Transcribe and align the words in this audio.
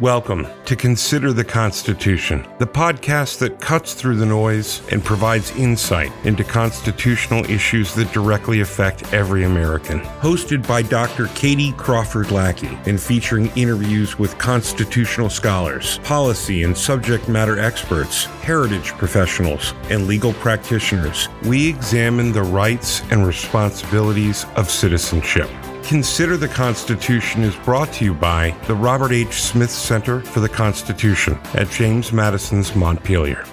Welcome 0.00 0.48
to 0.64 0.74
Consider 0.74 1.34
the 1.34 1.44
Constitution, 1.44 2.46
the 2.58 2.66
podcast 2.66 3.38
that 3.38 3.60
cuts 3.60 3.92
through 3.92 4.16
the 4.16 4.26
noise 4.26 4.80
and 4.90 5.04
provides 5.04 5.54
insight 5.54 6.10
into 6.24 6.42
constitutional 6.42 7.44
issues 7.44 7.94
that 7.94 8.10
directly 8.10 8.62
affect 8.62 9.12
every 9.12 9.44
American. 9.44 10.00
Hosted 10.00 10.66
by 10.66 10.80
Dr. 10.80 11.26
Katie 11.34 11.72
Crawford 11.72 12.30
Lackey 12.30 12.76
and 12.86 13.00
featuring 13.00 13.52
interviews 13.54 14.18
with 14.18 14.38
constitutional 14.38 15.28
scholars, 15.28 15.98
policy 15.98 16.62
and 16.62 16.76
subject 16.76 17.28
matter 17.28 17.58
experts, 17.58 18.24
heritage 18.24 18.92
professionals, 18.92 19.74
and 19.90 20.08
legal 20.08 20.32
practitioners, 20.34 21.28
we 21.44 21.68
examine 21.68 22.32
the 22.32 22.42
rights 22.42 23.02
and 23.10 23.26
responsibilities 23.26 24.46
of 24.56 24.70
citizenship. 24.70 25.50
Consider 25.84 26.36
the 26.36 26.48
Constitution 26.48 27.42
is 27.42 27.56
brought 27.56 27.92
to 27.94 28.04
you 28.04 28.14
by 28.14 28.56
the 28.66 28.74
Robert 28.74 29.10
H. 29.10 29.42
Smith 29.42 29.70
Center 29.70 30.20
for 30.20 30.38
the 30.38 30.48
Constitution 30.48 31.36
at 31.54 31.70
James 31.70 32.12
Madison's 32.12 32.74
Montpelier. 32.76 33.44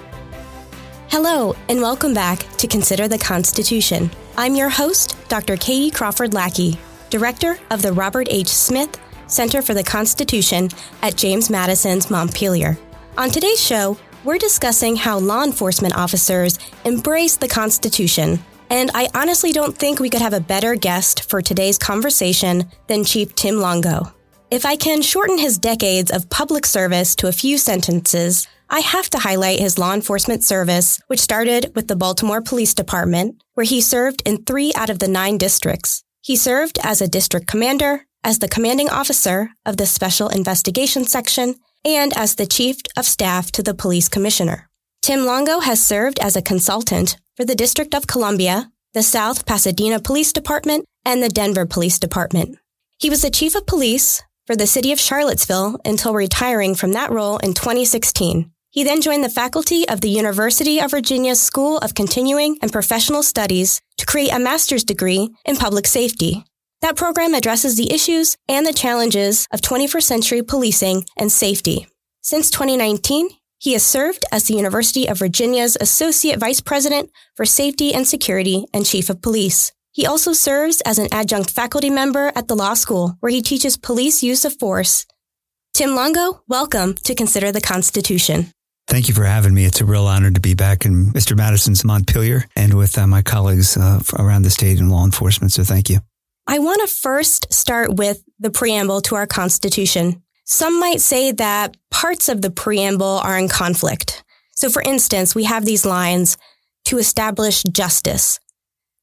Hello, 1.08 1.56
and 1.68 1.82
welcome 1.82 2.14
back 2.14 2.38
to 2.58 2.68
Consider 2.68 3.08
the 3.08 3.18
Constitution. 3.18 4.10
I'm 4.36 4.54
your 4.54 4.68
host, 4.68 5.16
Dr. 5.28 5.56
Katie 5.56 5.90
Crawford 5.90 6.32
Lackey, 6.32 6.78
Director 7.10 7.58
of 7.70 7.82
the 7.82 7.92
Robert 7.92 8.28
H. 8.30 8.48
Smith 8.48 8.98
Center 9.26 9.60
for 9.60 9.74
the 9.74 9.84
Constitution 9.84 10.68
at 11.02 11.16
James 11.16 11.50
Madison's 11.50 12.10
Montpelier. 12.10 12.78
On 13.18 13.28
today's 13.28 13.60
show, 13.60 13.98
we're 14.22 14.38
discussing 14.38 14.94
how 14.94 15.18
law 15.18 15.42
enforcement 15.42 15.96
officers 15.96 16.60
embrace 16.84 17.36
the 17.36 17.48
Constitution 17.48 18.38
and 18.70 18.90
I 18.94 19.08
honestly 19.14 19.52
don't 19.52 19.76
think 19.76 19.98
we 19.98 20.08
could 20.08 20.22
have 20.22 20.32
a 20.32 20.40
better 20.40 20.76
guest 20.76 21.28
for 21.28 21.42
today's 21.42 21.76
conversation 21.76 22.70
than 22.86 23.04
Chief 23.04 23.34
Tim 23.34 23.56
Longo. 23.56 24.12
If 24.50 24.64
I 24.64 24.76
can 24.76 25.02
shorten 25.02 25.38
his 25.38 25.58
decades 25.58 26.10
of 26.10 26.30
public 26.30 26.64
service 26.64 27.14
to 27.16 27.28
a 27.28 27.32
few 27.32 27.58
sentences, 27.58 28.48
I 28.68 28.80
have 28.80 29.10
to 29.10 29.18
highlight 29.18 29.58
his 29.58 29.78
law 29.78 29.92
enforcement 29.92 30.44
service, 30.44 31.00
which 31.08 31.20
started 31.20 31.72
with 31.74 31.88
the 31.88 31.96
Baltimore 31.96 32.40
Police 32.40 32.72
Department, 32.72 33.42
where 33.54 33.66
he 33.66 33.80
served 33.80 34.22
in 34.24 34.44
three 34.44 34.72
out 34.76 34.90
of 34.90 35.00
the 35.00 35.08
nine 35.08 35.38
districts. 35.38 36.04
He 36.22 36.36
served 36.36 36.78
as 36.82 37.00
a 37.00 37.08
district 37.08 37.48
commander, 37.48 38.06
as 38.22 38.38
the 38.38 38.48
commanding 38.48 38.88
officer 38.88 39.50
of 39.66 39.76
the 39.76 39.86
Special 39.86 40.28
Investigations 40.28 41.10
Section, 41.10 41.56
and 41.84 42.12
as 42.16 42.34
the 42.34 42.46
chief 42.46 42.76
of 42.96 43.06
staff 43.06 43.50
to 43.52 43.62
the 43.62 43.74
police 43.74 44.08
commissioner. 44.08 44.68
Tim 45.02 45.24
Longo 45.24 45.60
has 45.60 45.82
served 45.82 46.18
as 46.20 46.36
a 46.36 46.42
consultant 46.42 47.16
for 47.40 47.46
the 47.46 47.54
District 47.54 47.94
of 47.94 48.06
Columbia, 48.06 48.70
the 48.92 49.02
South 49.02 49.46
Pasadena 49.46 49.98
Police 49.98 50.30
Department, 50.30 50.84
and 51.06 51.22
the 51.22 51.30
Denver 51.30 51.64
Police 51.64 51.98
Department. 51.98 52.58
He 52.98 53.08
was 53.08 53.22
the 53.22 53.30
chief 53.30 53.54
of 53.54 53.66
police 53.66 54.22
for 54.46 54.54
the 54.54 54.66
city 54.66 54.92
of 54.92 55.00
Charlottesville 55.00 55.80
until 55.86 56.12
retiring 56.12 56.74
from 56.74 56.92
that 56.92 57.10
role 57.10 57.38
in 57.38 57.54
2016. 57.54 58.52
He 58.68 58.84
then 58.84 59.00
joined 59.00 59.24
the 59.24 59.30
faculty 59.30 59.88
of 59.88 60.02
the 60.02 60.10
University 60.10 60.80
of 60.80 60.90
Virginia's 60.90 61.40
School 61.40 61.78
of 61.78 61.94
Continuing 61.94 62.58
and 62.60 62.70
Professional 62.70 63.22
Studies 63.22 63.80
to 63.96 64.04
create 64.04 64.34
a 64.34 64.38
master's 64.38 64.84
degree 64.84 65.30
in 65.46 65.56
public 65.56 65.86
safety. 65.86 66.44
That 66.82 66.96
program 66.96 67.32
addresses 67.32 67.78
the 67.78 67.90
issues 67.90 68.36
and 68.50 68.66
the 68.66 68.74
challenges 68.74 69.46
of 69.50 69.62
21st 69.62 70.02
century 70.02 70.42
policing 70.42 71.06
and 71.16 71.32
safety. 71.32 71.88
Since 72.20 72.50
2019, 72.50 73.30
he 73.60 73.74
has 73.74 73.84
served 73.84 74.24
as 74.32 74.44
the 74.44 74.54
University 74.54 75.06
of 75.06 75.18
Virginia's 75.18 75.76
Associate 75.78 76.38
Vice 76.38 76.62
President 76.62 77.10
for 77.36 77.44
Safety 77.44 77.92
and 77.92 78.06
Security 78.06 78.64
and 78.72 78.86
Chief 78.86 79.10
of 79.10 79.20
Police. 79.20 79.72
He 79.92 80.06
also 80.06 80.32
serves 80.32 80.80
as 80.80 80.98
an 80.98 81.08
adjunct 81.12 81.50
faculty 81.50 81.90
member 81.90 82.32
at 82.34 82.48
the 82.48 82.56
law 82.56 82.72
school, 82.72 83.18
where 83.20 83.30
he 83.30 83.42
teaches 83.42 83.76
police 83.76 84.22
use 84.22 84.46
of 84.46 84.58
force. 84.58 85.04
Tim 85.74 85.94
Longo, 85.94 86.42
welcome 86.48 86.94
to 87.04 87.14
Consider 87.14 87.52
the 87.52 87.60
Constitution. 87.60 88.50
Thank 88.86 89.08
you 89.08 89.14
for 89.14 89.24
having 89.24 89.52
me. 89.52 89.66
It's 89.66 89.82
a 89.82 89.84
real 89.84 90.06
honor 90.06 90.30
to 90.30 90.40
be 90.40 90.54
back 90.54 90.86
in 90.86 91.12
Mr. 91.12 91.36
Madison's 91.36 91.84
Montpelier 91.84 92.46
and 92.56 92.72
with 92.72 92.96
uh, 92.96 93.06
my 93.06 93.20
colleagues 93.20 93.76
uh, 93.76 94.00
around 94.18 94.42
the 94.42 94.50
state 94.50 94.78
in 94.78 94.88
law 94.88 95.04
enforcement. 95.04 95.52
So 95.52 95.64
thank 95.64 95.90
you. 95.90 95.98
I 96.46 96.60
want 96.60 96.80
to 96.80 96.92
first 96.92 97.52
start 97.52 97.94
with 97.94 98.24
the 98.38 98.50
preamble 98.50 99.02
to 99.02 99.16
our 99.16 99.26
Constitution. 99.26 100.22
Some 100.50 100.80
might 100.80 101.00
say 101.00 101.30
that 101.30 101.76
parts 101.92 102.28
of 102.28 102.42
the 102.42 102.50
preamble 102.50 103.20
are 103.22 103.38
in 103.38 103.48
conflict. 103.48 104.24
So, 104.50 104.68
for 104.68 104.82
instance, 104.82 105.32
we 105.32 105.44
have 105.44 105.64
these 105.64 105.86
lines 105.86 106.36
to 106.86 106.98
establish 106.98 107.62
justice. 107.62 108.40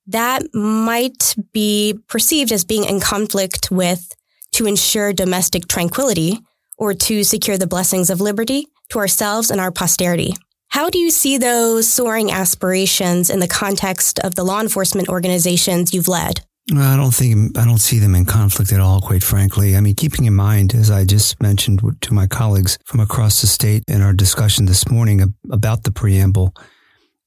That 0.08 0.53
might 0.53 1.38
be 1.53 1.97
perceived 2.09 2.52
as 2.52 2.66
being 2.66 2.84
in 2.84 3.00
conflict 3.00 3.72
with 3.72 4.12
to 4.56 4.68
ensure 4.68 5.13
domestic 5.13 5.69
tranquility 5.69 6.41
or 6.78 6.94
to 6.94 7.24
secure 7.24 7.58
the 7.58 7.66
blessings 7.66 8.09
of 8.09 8.19
liberty 8.19 8.68
to 8.90 9.00
ourselves 9.00 9.50
and 9.50 9.62
our 9.62 9.72
posterity. 9.72 10.34
How 10.68 10.90
do 10.90 11.00
you 11.00 11.09
see 11.09 11.38
those 11.38 11.88
soaring 11.88 12.29
aspirations 12.29 13.29
in 13.29 13.40
the 13.40 13.47
context 13.47 14.19
of 14.19 14.35
the 14.35 14.44
law 14.44 14.59
enforcement 14.59 15.08
organizations 15.08 15.94
you've 15.94 16.09
led? 16.09 16.41
I 16.75 16.97
don't 16.97 17.13
think 17.13 17.57
I 17.57 17.63
don't 17.63 17.78
see 17.78 18.00
them 18.00 18.13
in 18.13 18.25
conflict 18.25 18.73
at 18.73 18.81
all, 18.81 19.00
quite 19.00 19.23
frankly. 19.23 19.78
I 19.78 19.79
mean, 19.79 19.95
keeping 19.95 20.25
in 20.25 20.33
mind, 20.33 20.75
as 20.75 20.91
I 20.91 21.05
just 21.05 21.41
mentioned 21.41 21.81
to 22.01 22.13
my 22.13 22.28
colleagues 22.28 22.78
from 22.83 23.00
across 23.00 23.39
the 23.39 23.47
state 23.47 23.83
in 23.88 24.01
our 24.01 24.11
discussion 24.11 24.66
this 24.66 24.89
morning 24.89 25.33
about 25.50 25.83
the 25.83 25.91
preamble, 25.91 26.53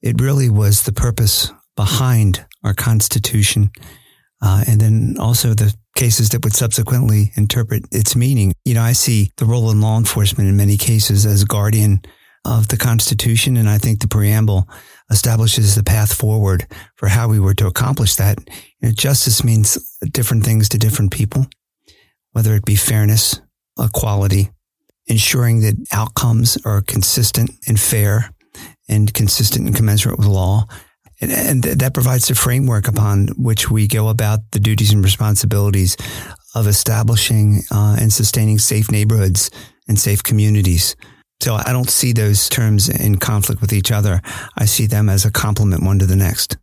it 0.03 0.21
really 0.21 0.49
was 0.49 0.83
the 0.83 0.93
purpose 0.93 1.51
behind 1.75 2.45
our 2.63 2.75
Constitution, 2.75 3.71
uh, 4.43 4.63
and 4.67 4.79
then 4.79 5.15
also 5.19 5.55
the 5.55 5.73
cases 5.95 6.29
that 6.29 6.43
would 6.43 6.53
subsequently 6.53 7.31
interpret 7.35 7.83
its 7.91 8.15
meaning. 8.15 8.53
You 8.63 8.75
know, 8.75 8.83
I 8.83 8.91
see 8.91 9.31
the 9.37 9.45
role 9.45 9.71
in 9.71 9.81
law 9.81 9.97
enforcement 9.97 10.49
in 10.49 10.55
many 10.55 10.77
cases 10.77 11.25
as 11.25 11.43
guardian 11.45 12.01
of 12.45 12.67
the 12.67 12.77
Constitution, 12.77 13.57
and 13.57 13.67
I 13.67 13.79
think 13.79 14.01
the 14.01 14.07
preamble 14.07 14.67
establishes 15.11 15.75
the 15.75 15.83
path 15.83 16.13
forward 16.13 16.65
for 16.95 17.09
how 17.09 17.27
we 17.27 17.39
were 17.39 17.53
to 17.53 17.67
accomplish 17.67 18.15
that. 18.15 18.39
You 18.79 18.89
know, 18.89 18.91
justice 18.91 19.43
means 19.43 19.77
different 20.11 20.45
things 20.45 20.69
to 20.69 20.77
different 20.77 21.11
people, 21.11 21.47
whether 22.31 22.55
it 22.55 22.65
be 22.65 22.75
fairness, 22.75 23.41
equality, 23.77 24.49
ensuring 25.07 25.61
that 25.61 25.75
outcomes 25.91 26.57
are 26.65 26.81
consistent 26.81 27.51
and 27.67 27.79
fair 27.79 28.33
and 28.87 29.13
consistent 29.13 29.67
and 29.67 29.75
commensurate 29.75 30.17
with 30.17 30.27
law. 30.27 30.65
And, 31.19 31.31
and 31.31 31.63
that 31.63 31.93
provides 31.93 32.27
the 32.27 32.35
framework 32.35 32.87
upon 32.87 33.27
which 33.37 33.69
we 33.69 33.87
go 33.87 34.07
about 34.07 34.39
the 34.51 34.59
duties 34.59 34.91
and 34.91 35.03
responsibilities 35.03 35.97
of 36.55 36.67
establishing 36.67 37.61
uh, 37.71 37.97
and 37.99 38.11
sustaining 38.11 38.59
safe 38.59 38.89
neighborhoods 38.91 39.51
and 39.87 39.99
safe 39.99 40.23
communities. 40.23 40.95
So 41.41 41.55
I 41.55 41.71
don't 41.71 41.89
see 41.89 42.13
those 42.13 42.47
terms 42.49 42.87
in 42.87 43.17
conflict 43.17 43.61
with 43.61 43.73
each 43.73 43.91
other. 43.91 44.21
I 44.55 44.65
see 44.65 44.85
them 44.85 45.09
as 45.09 45.25
a 45.25 45.31
complement 45.31 45.83
one 45.83 45.97
to 45.97 46.05
the 46.05 46.15
next. 46.15 46.57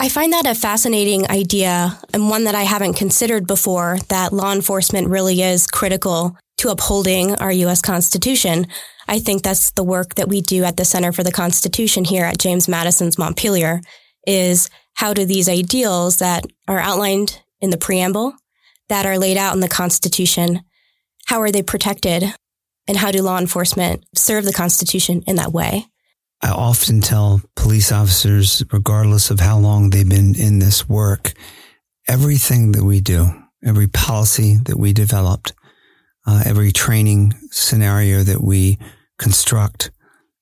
I 0.00 0.08
find 0.08 0.32
that 0.32 0.46
a 0.46 0.54
fascinating 0.54 1.30
idea 1.30 1.98
and 2.14 2.30
one 2.30 2.44
that 2.44 2.54
I 2.54 2.62
haven't 2.62 2.94
considered 2.94 3.46
before 3.46 3.98
that 4.08 4.32
law 4.32 4.52
enforcement 4.52 5.08
really 5.08 5.42
is 5.42 5.66
critical 5.66 6.38
to 6.58 6.70
upholding 6.70 7.34
our 7.34 7.52
U.S. 7.52 7.82
Constitution. 7.82 8.66
I 9.08 9.18
think 9.18 9.42
that's 9.42 9.72
the 9.72 9.84
work 9.84 10.14
that 10.14 10.28
we 10.28 10.40
do 10.40 10.64
at 10.64 10.76
the 10.76 10.84
Center 10.84 11.12
for 11.12 11.22
the 11.22 11.32
Constitution 11.32 12.04
here 12.04 12.24
at 12.24 12.38
James 12.38 12.66
Madison's 12.66 13.18
Montpelier 13.18 13.80
is 14.26 14.70
how 14.94 15.12
do 15.12 15.24
these 15.24 15.48
ideals 15.48 16.18
that 16.18 16.46
are 16.66 16.78
outlined 16.78 17.42
in 17.60 17.70
the 17.70 17.78
preamble, 17.78 18.34
that 18.88 19.04
are 19.04 19.18
laid 19.18 19.36
out 19.36 19.54
in 19.54 19.60
the 19.60 19.68
Constitution, 19.68 20.60
how 21.26 21.42
are 21.42 21.50
they 21.50 21.62
protected 21.62 22.24
and 22.88 22.96
how 22.96 23.12
do 23.12 23.22
law 23.22 23.38
enforcement 23.38 24.04
serve 24.14 24.44
the 24.44 24.52
Constitution 24.52 25.22
in 25.26 25.36
that 25.36 25.52
way? 25.52 25.84
I 26.42 26.50
often 26.50 27.00
tell 27.00 27.42
police 27.54 27.92
officers, 27.92 28.64
regardless 28.72 29.30
of 29.30 29.40
how 29.40 29.58
long 29.58 29.90
they've 29.90 30.08
been 30.08 30.34
in 30.34 30.58
this 30.58 30.88
work, 30.88 31.32
everything 32.08 32.72
that 32.72 32.84
we 32.84 33.00
do, 33.00 33.30
every 33.64 33.88
policy 33.88 34.56
that 34.64 34.78
we 34.78 34.92
developed, 34.92 35.52
uh, 36.26 36.42
every 36.46 36.72
training 36.72 37.34
scenario 37.50 38.22
that 38.22 38.42
we 38.42 38.78
construct, 39.18 39.90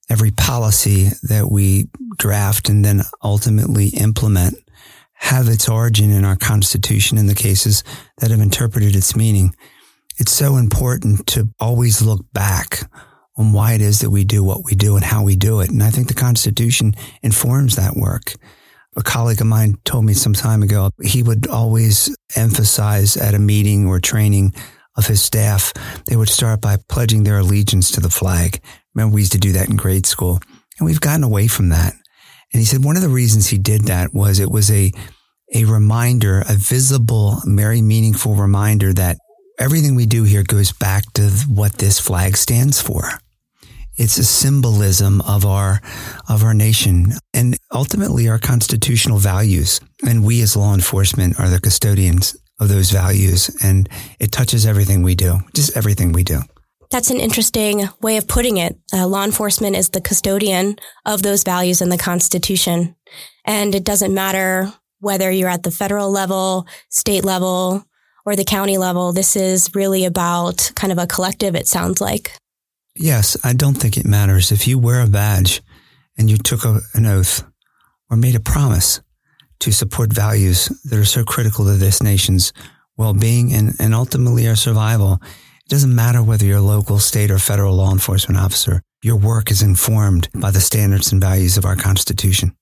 every 0.08 0.31
policy 0.31 1.08
that 1.22 1.50
we 1.50 1.88
draft 2.19 2.69
and 2.69 2.84
then 2.84 3.02
ultimately 3.22 3.88
implement 3.88 4.56
have 5.14 5.48
its 5.48 5.69
origin 5.69 6.10
in 6.10 6.25
our 6.25 6.37
Constitution 6.37 7.16
in 7.16 7.26
the 7.26 7.34
cases 7.34 7.82
that 8.19 8.31
have 8.31 8.40
interpreted 8.40 8.94
its 8.94 9.16
meaning 9.16 9.54
it's 10.18 10.32
so 10.32 10.56
important 10.56 11.26
to 11.28 11.48
always 11.58 12.02
look 12.02 12.24
back 12.32 12.88
on 13.36 13.52
why 13.52 13.72
it 13.72 13.80
is 13.80 14.00
that 14.00 14.10
we 14.10 14.24
do 14.24 14.42
what 14.42 14.64
we 14.64 14.74
do 14.74 14.96
and 14.96 15.04
how 15.04 15.22
we 15.22 15.36
do 15.36 15.60
it. 15.60 15.70
And 15.70 15.82
I 15.82 15.90
think 15.90 16.08
the 16.08 16.14
Constitution 16.14 16.94
informs 17.22 17.76
that 17.76 17.96
work. 17.96 18.34
A 18.96 19.02
colleague 19.02 19.42
of 19.42 19.46
mine 19.46 19.76
told 19.84 20.06
me 20.06 20.14
some 20.14 20.32
time 20.32 20.62
ago, 20.62 20.90
he 21.02 21.22
would 21.22 21.46
always 21.48 22.16
emphasize 22.34 23.16
at 23.18 23.34
a 23.34 23.38
meeting 23.38 23.86
or 23.86 24.00
training 24.00 24.54
of 24.96 25.06
his 25.06 25.22
staff, 25.22 25.74
they 26.06 26.16
would 26.16 26.28
start 26.28 26.60
by 26.60 26.78
pledging 26.88 27.22
their 27.22 27.38
allegiance 27.38 27.90
to 27.90 28.00
the 28.00 28.08
flag. 28.08 28.62
Remember, 28.94 29.14
we 29.14 29.20
used 29.20 29.32
to 29.32 29.38
do 29.38 29.52
that 29.52 29.69
in 29.69 29.76
grade 29.76 30.06
school. 30.06 30.40
And 30.78 30.86
we've 30.86 31.00
gotten 31.00 31.22
away 31.22 31.48
from 31.48 31.69
that. 31.69 31.92
And 32.52 32.60
he 32.60 32.64
said 32.64 32.84
one 32.84 32.96
of 32.96 33.02
the 33.02 33.08
reasons 33.08 33.48
he 33.48 33.58
did 33.58 33.82
that 33.82 34.14
was 34.14 34.38
it 34.38 34.50
was 34.50 34.70
a, 34.70 34.90
a 35.54 35.64
reminder, 35.64 36.42
a 36.48 36.54
visible, 36.54 37.42
very 37.44 37.82
meaningful 37.82 38.34
reminder 38.34 38.92
that 38.94 39.19
everything 39.58 39.94
we 39.94 40.06
do 40.06 40.25
here 40.25 40.43
goes 40.43 40.73
back 40.73 41.12
to 41.14 41.31
what 41.49 41.75
this 41.75 41.99
flag 41.99 42.37
stands 42.37 42.81
for. 42.81 43.05
It's 43.97 44.19
a 44.19 44.25
symbolism 44.25 45.23
of 45.23 45.47
our, 45.47 45.81
of 46.29 46.44
our 46.44 46.53
nation 46.53 47.12
and 47.32 47.56
ultimately 47.73 48.29
our 48.29 48.38
constitutional 48.38 49.19
values. 49.19 49.81
And 50.06 50.23
we 50.23 50.43
as 50.43 50.56
law 50.56 50.75
enforcement 50.75 51.41
are 51.41 51.49
the 51.49 51.61
custodians 51.61 52.37
of 52.61 52.69
those 52.69 52.91
values. 52.91 53.50
And 53.62 53.88
it 54.20 54.32
touches 54.32 54.67
everything 54.67 55.03
we 55.03 55.14
do, 55.14 55.38
just 55.55 55.76
everything 55.76 56.12
we 56.12 56.25
do. 56.25 56.41
That's 56.91 57.11
an 57.11 57.20
interesting 57.20 57.88
way 58.00 58.17
of 58.17 58.29
putting 58.29 58.58
it. 58.58 58.79
Uh, 58.93 59.06
law 59.06 59.25
enforcement 59.25 59.76
is 59.76 59.88
the 59.88 60.00
custodian 60.00 60.76
of 61.05 61.23
those 61.23 61.43
values 61.43 61.81
in 61.81 61.88
the 61.88 61.99
Constitution. 61.99 62.94
And 63.44 63.75
it 63.75 63.85
doesn't 63.85 64.14
matter 64.14 64.73
whether 65.00 65.31
you're 65.31 65.49
at 65.49 65.62
the 65.62 65.70
federal 65.70 66.11
level, 66.11 66.67
state 66.91 67.25
level, 67.25 67.85
or 68.26 68.37
the 68.37 68.44
county 68.44 68.76
level. 68.76 69.12
This 69.12 69.37
is 69.37 69.70
really 69.75 70.05
about 70.05 70.73
kind 70.75 70.93
of 70.93 70.99
a 70.99 71.06
collective, 71.06 71.55
it 71.55 71.69
sounds 71.69 72.00
like. 72.00 72.32
Yes, 72.94 73.37
I 73.44 73.52
don't 73.52 73.75
think 73.75 73.96
it 73.96 74.05
matters. 74.05 74.50
If 74.50 74.67
you 74.67 74.78
wear 74.78 75.00
a 75.00 75.06
badge 75.06 75.62
and 76.19 76.28
you 76.28 76.37
took 76.37 76.64
a, 76.64 76.81
an 76.94 77.06
oath 77.06 77.44
or 78.11 78.17
made 78.17 78.34
a 78.34 78.40
promise 78.40 79.00
to 79.61 79.73
support 79.73 80.12
values 80.12 80.67
that 80.84 80.99
are 80.99 81.05
so 81.05 81.25
critical 81.25 81.64
to 81.67 81.75
this 81.75 82.02
nation's 82.02 82.52
well 82.96 83.14
being 83.14 83.52
and, 83.52 83.75
and 83.78 83.94
ultimately 83.94 84.49
our 84.49 84.56
survival, 84.56 85.20
it 85.22 85.69
doesn't 85.69 85.94
matter 85.94 86.22
whether 86.22 86.44
you're 86.44 86.58
a 86.58 86.62
local, 86.62 86.99
state, 86.99 87.31
or 87.31 87.38
federal 87.38 87.76
law 87.76 87.93
enforcement 87.93 88.40
officer. 88.40 88.82
Your 89.02 89.17
work 89.17 89.50
is 89.50 89.62
informed 89.62 90.29
by 90.34 90.50
the 90.50 90.61
standards 90.61 91.12
and 91.12 91.20
values 91.20 91.58
of 91.58 91.64
our 91.64 91.76
Constitution. 91.76 92.56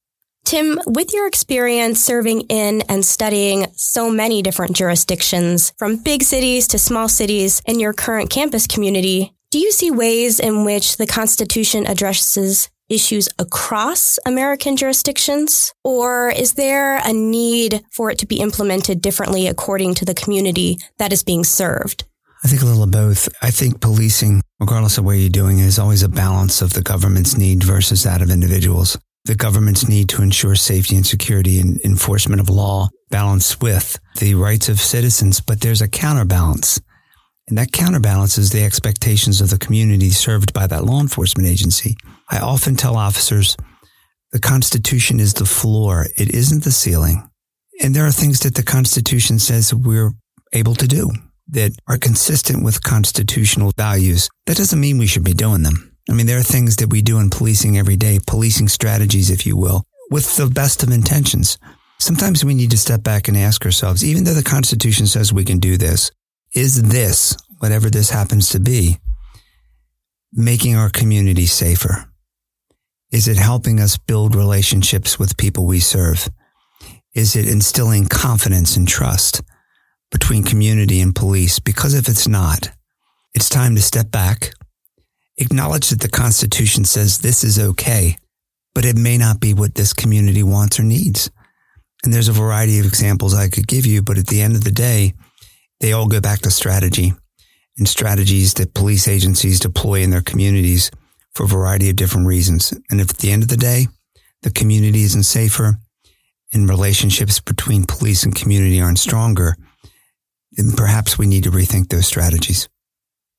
Tim, 0.45 0.79
with 0.87 1.15
your 1.15 1.27
experience 1.27 2.05
serving 2.05 2.43
in 2.43 2.83
and 2.83 3.05
studying 3.05 3.67
so 3.77 4.11
many 4.11 4.43
different 4.43 4.77
jurisdictions, 4.77 5.73
from 5.79 5.97
big 5.97 6.23
cities 6.23 6.69
to 6.69 6.79
small 6.79 7.09
cities 7.09 7.63
in 7.65 7.81
your 7.81 7.95
current 7.95 8.29
campus 8.29 8.67
community, 8.67 9.33
do 9.51 9.59
you 9.59 9.73
see 9.73 9.91
ways 9.91 10.39
in 10.39 10.65
which 10.65 10.99
the 10.99 11.07
Constitution 11.07 11.87
addresses 11.87 12.69
issues 12.91 13.27
across 13.39 14.19
American 14.27 14.77
jurisdictions? 14.77 15.73
Or 15.83 16.29
is 16.29 16.55
there 16.55 16.99
a 16.99 17.13
need 17.13 17.83
for 17.91 18.11
it 18.11 18.19
to 18.19 18.27
be 18.27 18.41
implemented 18.41 19.01
differently 19.01 19.47
according 19.47 19.95
to 19.95 20.05
the 20.05 20.15
community 20.15 20.79
that 20.99 21.13
is 21.13 21.23
being 21.23 21.45
served? 21.45 22.05
I 22.45 22.49
think 22.49 22.61
a 22.61 22.67
little 22.67 22.83
of 22.83 22.91
both. 22.91 23.31
I 23.41 23.51
think 23.51 23.81
policing, 23.81 24.43
regardless 24.61 24.99
of 24.99 25.05
where 25.05 25.17
you're 25.17 25.31
doing 25.31 25.59
is 25.59 25.79
always 25.79 26.03
a 26.03 26.09
balance 26.11 26.61
of 26.61 26.75
the 26.75 26.83
government's 26.83 27.39
need 27.39 27.65
versus 27.65 28.03
that 28.03 28.21
of 28.21 28.29
individuals. 28.29 28.99
The 29.27 29.35
government's 29.35 29.89
need 29.89 30.11
to 30.11 30.23
ensure 30.23 30.55
safety 30.55 30.97
and 30.97 31.07
security 31.07 31.59
and 31.59 31.81
enforcement 31.81 32.43
of 32.43 32.51
law 32.51 32.91
balanced 33.09 33.63
with 33.63 33.99
the 34.19 34.35
rights 34.35 34.69
of 34.69 34.79
citizens, 34.79 35.41
but 35.41 35.63
there's 35.63 35.81
a 35.81 35.89
counterbalance. 35.89 36.79
And 37.49 37.57
that 37.57 37.73
counterbalances 37.73 38.51
the 38.51 38.65
expectations 38.65 39.41
of 39.41 39.49
the 39.49 39.59
community 39.59 40.11
served 40.11 40.53
by 40.53 40.67
that 40.67 40.85
law 40.85 41.01
enforcement 41.01 41.49
agency. 41.49 41.97
I 42.31 42.39
often 42.39 42.77
tell 42.77 42.97
officers 42.97 43.57
the 44.33 44.41
Constitution 44.41 45.21
is 45.21 45.33
the 45.33 45.47
floor. 45.47 46.07
It 46.19 46.35
isn't 46.35 46.65
the 46.65 46.71
ceiling. 46.71 47.27
And 47.81 47.95
there 47.95 48.07
are 48.07 48.13
things 48.13 48.41
that 48.41 48.57
the 48.57 48.63
Constitution 48.63 49.39
says 49.39 49.73
we're 49.73 50.13
able 50.53 50.75
to 50.75 50.87
do 50.87 51.11
that 51.49 51.73
are 51.89 51.99
consistent 51.99 52.63
with 52.63 52.83
constitutional 52.83 53.73
values, 53.77 54.29
that 54.47 54.57
doesn't 54.57 54.81
mean 54.81 54.99
we 54.99 55.07
should 55.07 55.25
be 55.25 55.35
doing 55.35 55.63
them. 55.63 55.94
I 56.09 56.13
mean, 56.13 56.27
there 56.27 56.39
are 56.39 56.43
things 56.43 56.77
that 56.77 56.91
we 56.91 57.03
do 57.03 57.19
in 57.19 57.31
policing 57.31 57.79
every 57.79 57.97
day, 57.97 58.19
policing 58.27 58.69
strategies, 58.69 59.31
if 59.31 59.47
you 59.47 59.57
will, 59.57 59.85
with 60.11 60.37
the 60.37 60.47
best 60.47 60.83
of 60.83 60.91
intentions. 60.91 61.59
Sometimes 61.99 62.45
we 62.45 62.55
need 62.55 62.71
to 62.73 62.79
step 62.79 63.03
back 63.03 63.29
and 63.29 63.37
ask 63.37 63.65
ourselves, 63.65 64.05
even 64.05 64.25
though 64.25 64.35
the 64.35 64.43
Constitution 64.43 65.07
says 65.07 65.33
we 65.33 65.45
can 65.45 65.59
do 65.59 65.77
this, 65.77 66.11
is 66.55 66.83
this, 66.83 67.37
whatever 67.59 67.89
this 67.89 68.11
happens 68.11 68.51
to 68.51 68.61
be, 68.61 68.99
making 70.33 70.77
our 70.77 70.91
community 70.91 71.47
safer? 71.47 72.11
Is 73.11 73.29
it 73.29 73.37
helping 73.37 73.81
us 73.81 73.97
build 73.97 74.35
relationships 74.35 75.19
with 75.19 75.37
people 75.37 75.65
we 75.65 75.81
serve? 75.81 76.29
Is 77.15 77.37
it 77.37 77.49
instilling 77.49 78.07
confidence 78.07 78.77
and 78.77 78.87
trust? 78.87 79.41
between 80.15 80.45
community 80.45 81.01
and 81.01 81.13
police 81.13 81.59
because 81.59 81.93
if 81.93 82.09
it's 82.09 82.29
not, 82.29 82.71
it's 83.35 83.49
time 83.49 83.75
to 83.75 83.83
step 83.83 84.13
back, 84.13 84.55
acknowledge 85.39 85.91
that 85.91 86.01
the 86.01 86.09
Constitution 86.09 86.85
says 86.85 87.19
this 87.19 87.45
is 87.45 87.59
okay, 87.59 88.17
but 88.75 88.85
it 88.85 88.97
may 88.97 89.19
not 89.19 89.41
be 89.41 89.55
what 89.55 89.75
this 89.75 89.93
community 89.93 90.43
wants 90.43 90.79
or 90.79 90.85
needs. 90.85 91.31
And 92.05 92.13
there's 92.13 92.29
a 92.29 92.33
variety 92.33 92.79
of 92.79 92.87
examples 92.87 93.35
I 93.35 93.49
could 93.49 93.67
give 93.67 93.87
you, 93.87 94.03
but 94.03 94.19
at 94.19 94.27
the 94.27 94.43
end 94.43 94.57
of 94.57 94.65
the 94.65 94.71
day, 94.71 95.15
they 95.81 95.93
all 95.93 96.07
go 96.07 96.21
back 96.21 96.41
to 96.41 96.51
strategy 96.51 97.15
and 97.79 97.89
strategies 97.89 98.55
that 98.55 98.75
police 98.75 99.09
agencies 99.09 99.59
deploy 99.59 100.01
in 100.01 100.11
their 100.11 100.21
communities 100.21 100.91
for 101.35 101.45
a 101.45 101.49
variety 101.49 101.91
of 101.91 101.97
different 101.97 102.27
reasons. 102.27 102.73
And 102.91 103.01
if 103.01 103.11
at 103.11 103.19
the 103.19 103.33
end 103.33 103.43
of 103.43 103.49
the 103.49 103.57
day, 103.57 103.89
the 104.43 104.51
community 104.51 105.03
isn't 105.03 105.25
safer 105.25 105.79
and 106.53 106.69
relationships 106.69 107.41
between 107.41 107.85
police 107.85 108.23
and 108.23 108.35
community 108.35 108.81
aren't 108.81 108.99
stronger, 108.99 109.57
then 110.53 110.73
perhaps 110.73 111.19
we 111.19 111.27
need 111.27 111.45
to 111.45 111.51
rethink 111.51 111.89
those 111.89 112.07
strategies. 112.07 112.69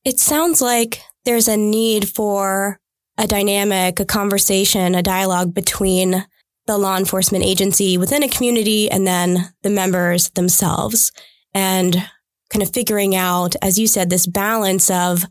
It 0.04 0.20
sounds 0.20 0.60
like 0.60 1.00
there's 1.26 1.48
a 1.48 1.56
need 1.56 2.08
for 2.08 2.80
a 3.18 3.26
dynamic, 3.26 4.00
a 4.00 4.04
conversation, 4.04 4.94
a 4.94 5.02
dialogue 5.02 5.52
between 5.52 6.24
the 6.66 6.78
law 6.78 6.96
enforcement 6.96 7.44
agency 7.44 7.98
within 7.98 8.22
a 8.22 8.28
community 8.28 8.90
and 8.90 9.06
then 9.06 9.52
the 9.62 9.70
members 9.70 10.30
themselves 10.30 11.12
and 11.52 11.94
kind 12.50 12.62
of 12.62 12.72
figuring 12.72 13.14
out, 13.14 13.54
as 13.60 13.78
you 13.78 13.86
said, 13.86 14.08
this 14.08 14.26
balance 14.26 14.90
of 14.90 15.24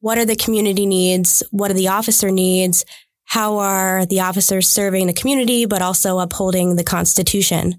what 0.00 0.18
are 0.18 0.26
the 0.26 0.36
community 0.36 0.86
needs? 0.86 1.42
What 1.50 1.70
are 1.70 1.74
the 1.74 1.88
officer 1.88 2.30
needs? 2.30 2.84
How 3.24 3.58
are 3.58 4.04
the 4.06 4.20
officers 4.20 4.68
serving 4.68 5.06
the 5.06 5.14
community, 5.14 5.64
but 5.64 5.82
also 5.82 6.18
upholding 6.18 6.76
the 6.76 6.84
constitution? 6.84 7.76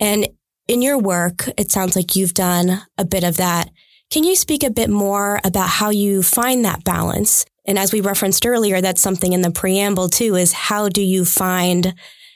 And 0.00 0.28
in 0.66 0.82
your 0.82 0.98
work, 0.98 1.48
it 1.58 1.70
sounds 1.70 1.94
like 1.94 2.16
you've 2.16 2.34
done 2.34 2.82
a 2.96 3.04
bit 3.04 3.24
of 3.24 3.36
that. 3.36 3.70
Can 4.10 4.24
you 4.24 4.34
speak 4.34 4.64
a 4.64 4.70
bit 4.70 4.90
more 4.90 5.40
about 5.44 5.68
how 5.68 5.90
you 5.90 6.24
find 6.24 6.64
that 6.64 6.82
balance? 6.82 7.44
And 7.64 7.78
as 7.78 7.92
we 7.92 8.00
referenced 8.00 8.44
earlier, 8.44 8.80
that's 8.80 9.00
something 9.00 9.32
in 9.32 9.42
the 9.42 9.52
preamble 9.52 10.08
too, 10.08 10.34
is 10.34 10.52
how 10.52 10.88
do 10.88 11.00
you 11.00 11.24
find 11.24 11.94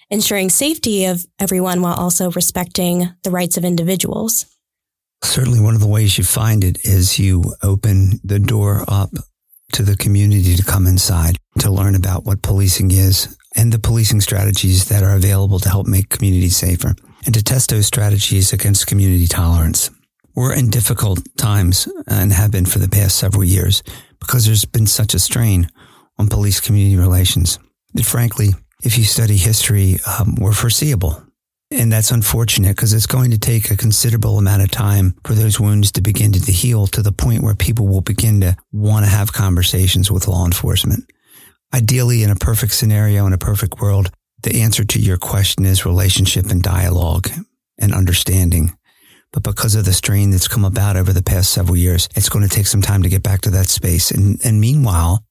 ensuring 0.09 0.50
safety 0.50 1.06
of 1.06 1.26
everyone 1.41 1.82
while 1.82 1.94
also 1.94 2.31
respecting 2.31 3.09
the 3.25 3.32
rights 3.32 3.56
of 3.56 3.65
individuals? 3.65 4.47
Certainly 5.25 5.59
one 5.59 5.75
of 5.75 5.81
the 5.81 5.88
ways 5.88 6.17
you 6.17 6.23
find 6.23 6.62
it 6.62 6.79
is 6.85 7.19
you 7.19 7.43
open 7.61 8.21
the 8.23 8.38
door 8.38 8.85
up 8.87 9.11
to 9.73 9.82
the 9.82 9.97
community 9.97 10.54
to 10.54 10.62
come 10.62 10.87
inside 10.87 11.37
to 11.59 11.73
learn 11.73 11.97
about 11.97 12.25
what 12.25 12.40
policing 12.40 12.93
is 12.93 13.37
and 13.57 13.73
the 13.73 13.81
policing 13.81 14.21
strategies 14.21 14.88
that 14.90 15.02
are 15.02 15.16
available 15.16 15.59
to 15.59 15.69
help 15.69 15.88
make 15.88 16.09
communities 16.09 16.57
safer 16.57 16.95
and 17.26 17.35
to 17.35 17.43
test 17.43 17.71
those 17.71 17.88
strategies 17.88 18.52
against 18.52 18.87
community 18.87 19.26
tolerance. 19.26 19.90
We're 20.35 20.55
in 20.55 20.71
difficult 20.71 21.21
times 21.37 21.88
and 22.07 22.33
have 22.33 22.50
been 22.50 22.67
for 22.67 22.81
the 22.81 22.88
past 22.88 23.17
several 23.17 23.45
years 23.45 23.83
because 24.19 24.47
there's 24.47 24.64
been 24.64 24.87
such 24.87 25.14
a 25.14 25.19
strain 25.19 25.69
on 26.19 26.29
police 26.29 26.61
community 26.61 26.97
relations 26.97 27.59
that 27.95 28.05
frankly, 28.05 28.50
if 28.83 28.99
you 28.99 29.05
study 29.05 29.37
history, 29.37 29.99
um, 30.07 30.35
were 30.37 30.53
foreseeable. 30.53 31.23
And 31.71 31.91
that's 31.91 32.11
unfortunate 32.11 32.76
because 32.76 32.93
it's 32.93 33.07
going 33.07 33.31
to 33.31 33.38
take 33.38 33.71
a 33.71 33.76
considerable 33.76 34.38
amount 34.38 34.62
of 34.62 34.71
time 34.71 35.14
for 35.25 35.35
those 35.35 35.59
wounds 35.59 35.91
to 35.93 36.03
begin 36.03 36.33
to 36.33 36.53
heal 36.53 36.87
to 36.88 37.03
the 37.03 37.12
point 37.12 37.43
where 37.43 37.55
people 37.55 37.88
will 37.88 38.00
begin 38.00 38.41
to 38.43 38.57
want 38.73 39.05
to 39.05 39.11
have 39.11 39.33
conversations 39.33 40.11
with 40.11 40.29
law 40.29 40.45
enforcement. 40.45 41.05
Ideally, 41.73 42.23
in 42.23 42.31
a 42.31 42.37
perfect 42.37 42.73
scenario, 42.75 43.26
in 43.26 43.33
a 43.33 43.38
perfect 43.38 43.81
world, 43.81 44.11
the 44.43 44.62
answer 44.62 44.85
to 44.85 45.00
your 45.00 45.17
question 45.17 45.64
is 45.64 45.87
relationship 45.87 46.47
and 46.47 46.62
dialogue 46.62 47.29
and 47.79 47.95
understanding. 47.95 48.76
But 49.35 49.43
because 49.43 49.75
of 49.75 49.85
the 49.85 49.93
strain 49.93 50.31
that's 50.31 50.47
come 50.47 50.64
about 50.64 50.97
over 50.97 51.12
the 51.12 51.23
past 51.23 51.50
several 51.50 51.76
years, 51.76 52.09
it's 52.14 52.29
going 52.29 52.49
to 52.49 52.55
take 52.55 52.69
some 52.69 52.81
time 52.81 53.03
to 53.03 53.09
get 53.09 53.25
back 53.25 53.41
to 53.43 53.50
that 53.50 53.67
space. 53.67 54.12
And, 54.12 54.41
and 54.45 54.61
meanwhile, 54.61 55.25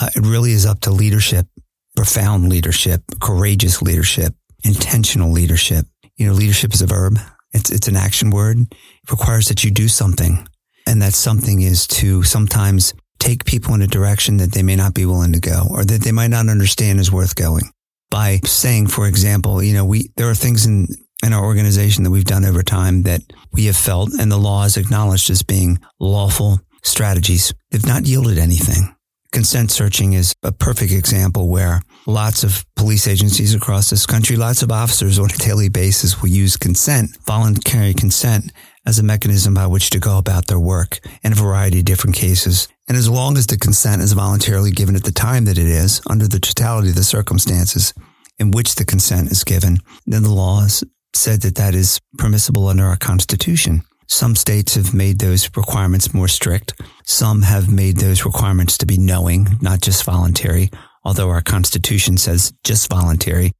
uh, 0.00 0.10
it 0.14 0.24
really 0.24 0.52
is 0.52 0.64
up 0.64 0.78
to 0.82 0.92
leadership, 0.92 1.48
profound 1.96 2.48
leadership, 2.48 3.02
courageous 3.20 3.82
leadership, 3.82 4.32
intentional 4.64 5.32
leadership. 5.32 5.86
You 6.16 6.28
know, 6.28 6.34
leadership 6.34 6.72
is 6.72 6.82
a 6.82 6.86
verb. 6.86 7.18
It's, 7.52 7.72
it's 7.72 7.88
an 7.88 7.96
action 7.96 8.30
word. 8.30 8.58
It 8.60 9.10
requires 9.10 9.48
that 9.48 9.64
you 9.64 9.72
do 9.72 9.88
something. 9.88 10.46
And 10.86 11.02
that 11.02 11.14
something 11.14 11.62
is 11.62 11.88
to 11.88 12.22
sometimes 12.22 12.94
take 13.18 13.44
people 13.44 13.74
in 13.74 13.82
a 13.82 13.88
direction 13.88 14.36
that 14.36 14.52
they 14.52 14.62
may 14.62 14.76
not 14.76 14.94
be 14.94 15.04
willing 15.04 15.32
to 15.32 15.40
go 15.40 15.66
or 15.68 15.84
that 15.84 16.02
they 16.02 16.12
might 16.12 16.28
not 16.28 16.48
understand 16.48 17.00
is 17.00 17.10
worth 17.10 17.34
going 17.34 17.64
by 18.08 18.38
saying, 18.44 18.86
for 18.86 19.08
example, 19.08 19.60
you 19.60 19.74
know, 19.74 19.84
we, 19.84 20.12
there 20.16 20.30
are 20.30 20.34
things 20.34 20.64
in, 20.64 20.86
in 21.24 21.32
our 21.32 21.44
organization 21.44 22.04
that 22.04 22.10
we've 22.10 22.24
done 22.24 22.44
over 22.44 22.62
time 22.62 23.02
that 23.02 23.22
we 23.52 23.66
have 23.66 23.76
felt 23.76 24.10
and 24.18 24.30
the 24.30 24.36
law 24.36 24.62
has 24.62 24.76
acknowledged 24.76 25.30
as 25.30 25.42
being 25.42 25.78
lawful 25.98 26.60
strategies. 26.82 27.52
They've 27.70 27.86
not 27.86 28.06
yielded 28.06 28.38
anything. 28.38 28.94
Consent 29.32 29.70
searching 29.70 30.12
is 30.12 30.34
a 30.42 30.52
perfect 30.52 30.92
example 30.92 31.48
where 31.48 31.82
lots 32.06 32.44
of 32.44 32.64
police 32.76 33.08
agencies 33.08 33.54
across 33.54 33.90
this 33.90 34.06
country, 34.06 34.36
lots 34.36 34.62
of 34.62 34.70
officers 34.70 35.18
on 35.18 35.26
a 35.26 35.38
daily 35.38 35.68
basis 35.68 36.22
will 36.22 36.28
use 36.28 36.56
consent, 36.56 37.16
voluntary 37.26 37.92
consent 37.92 38.52
as 38.86 38.98
a 38.98 39.02
mechanism 39.02 39.52
by 39.52 39.66
which 39.66 39.90
to 39.90 39.98
go 39.98 40.16
about 40.16 40.46
their 40.46 40.60
work 40.60 41.00
in 41.22 41.32
a 41.32 41.36
variety 41.36 41.80
of 41.80 41.84
different 41.84 42.14
cases. 42.14 42.68
And 42.88 42.96
as 42.96 43.10
long 43.10 43.36
as 43.36 43.48
the 43.48 43.58
consent 43.58 44.00
is 44.00 44.12
voluntarily 44.12 44.70
given 44.70 44.94
at 44.94 45.04
the 45.04 45.12
time 45.12 45.44
that 45.46 45.58
it 45.58 45.66
is, 45.66 46.00
under 46.08 46.28
the 46.28 46.38
totality 46.38 46.90
of 46.90 46.94
the 46.94 47.02
circumstances 47.02 47.92
in 48.38 48.52
which 48.52 48.76
the 48.76 48.84
consent 48.84 49.32
is 49.32 49.44
given, 49.44 49.78
then 50.06 50.22
the 50.22 50.32
law 50.32 50.60
has 50.60 50.84
said 51.16 51.42
that 51.42 51.56
that 51.56 51.74
is 51.74 52.00
permissible 52.18 52.68
under 52.68 52.84
our 52.84 52.96
Constitution. 52.96 53.82
Some 54.08 54.36
states 54.36 54.76
have 54.76 54.94
made 54.94 55.18
those 55.18 55.50
requirements 55.56 56.14
more 56.14 56.28
strict. 56.28 56.80
Some 57.04 57.42
have 57.42 57.70
made 57.72 57.96
those 57.96 58.24
requirements 58.24 58.78
to 58.78 58.86
be 58.86 58.98
knowing, 58.98 59.48
not 59.60 59.80
just 59.80 60.04
voluntary, 60.04 60.70
although 61.04 61.28
our 61.28 61.42
Constitution 61.42 62.16
says 62.16 62.52
just 62.62 62.88
voluntary. 62.88 63.52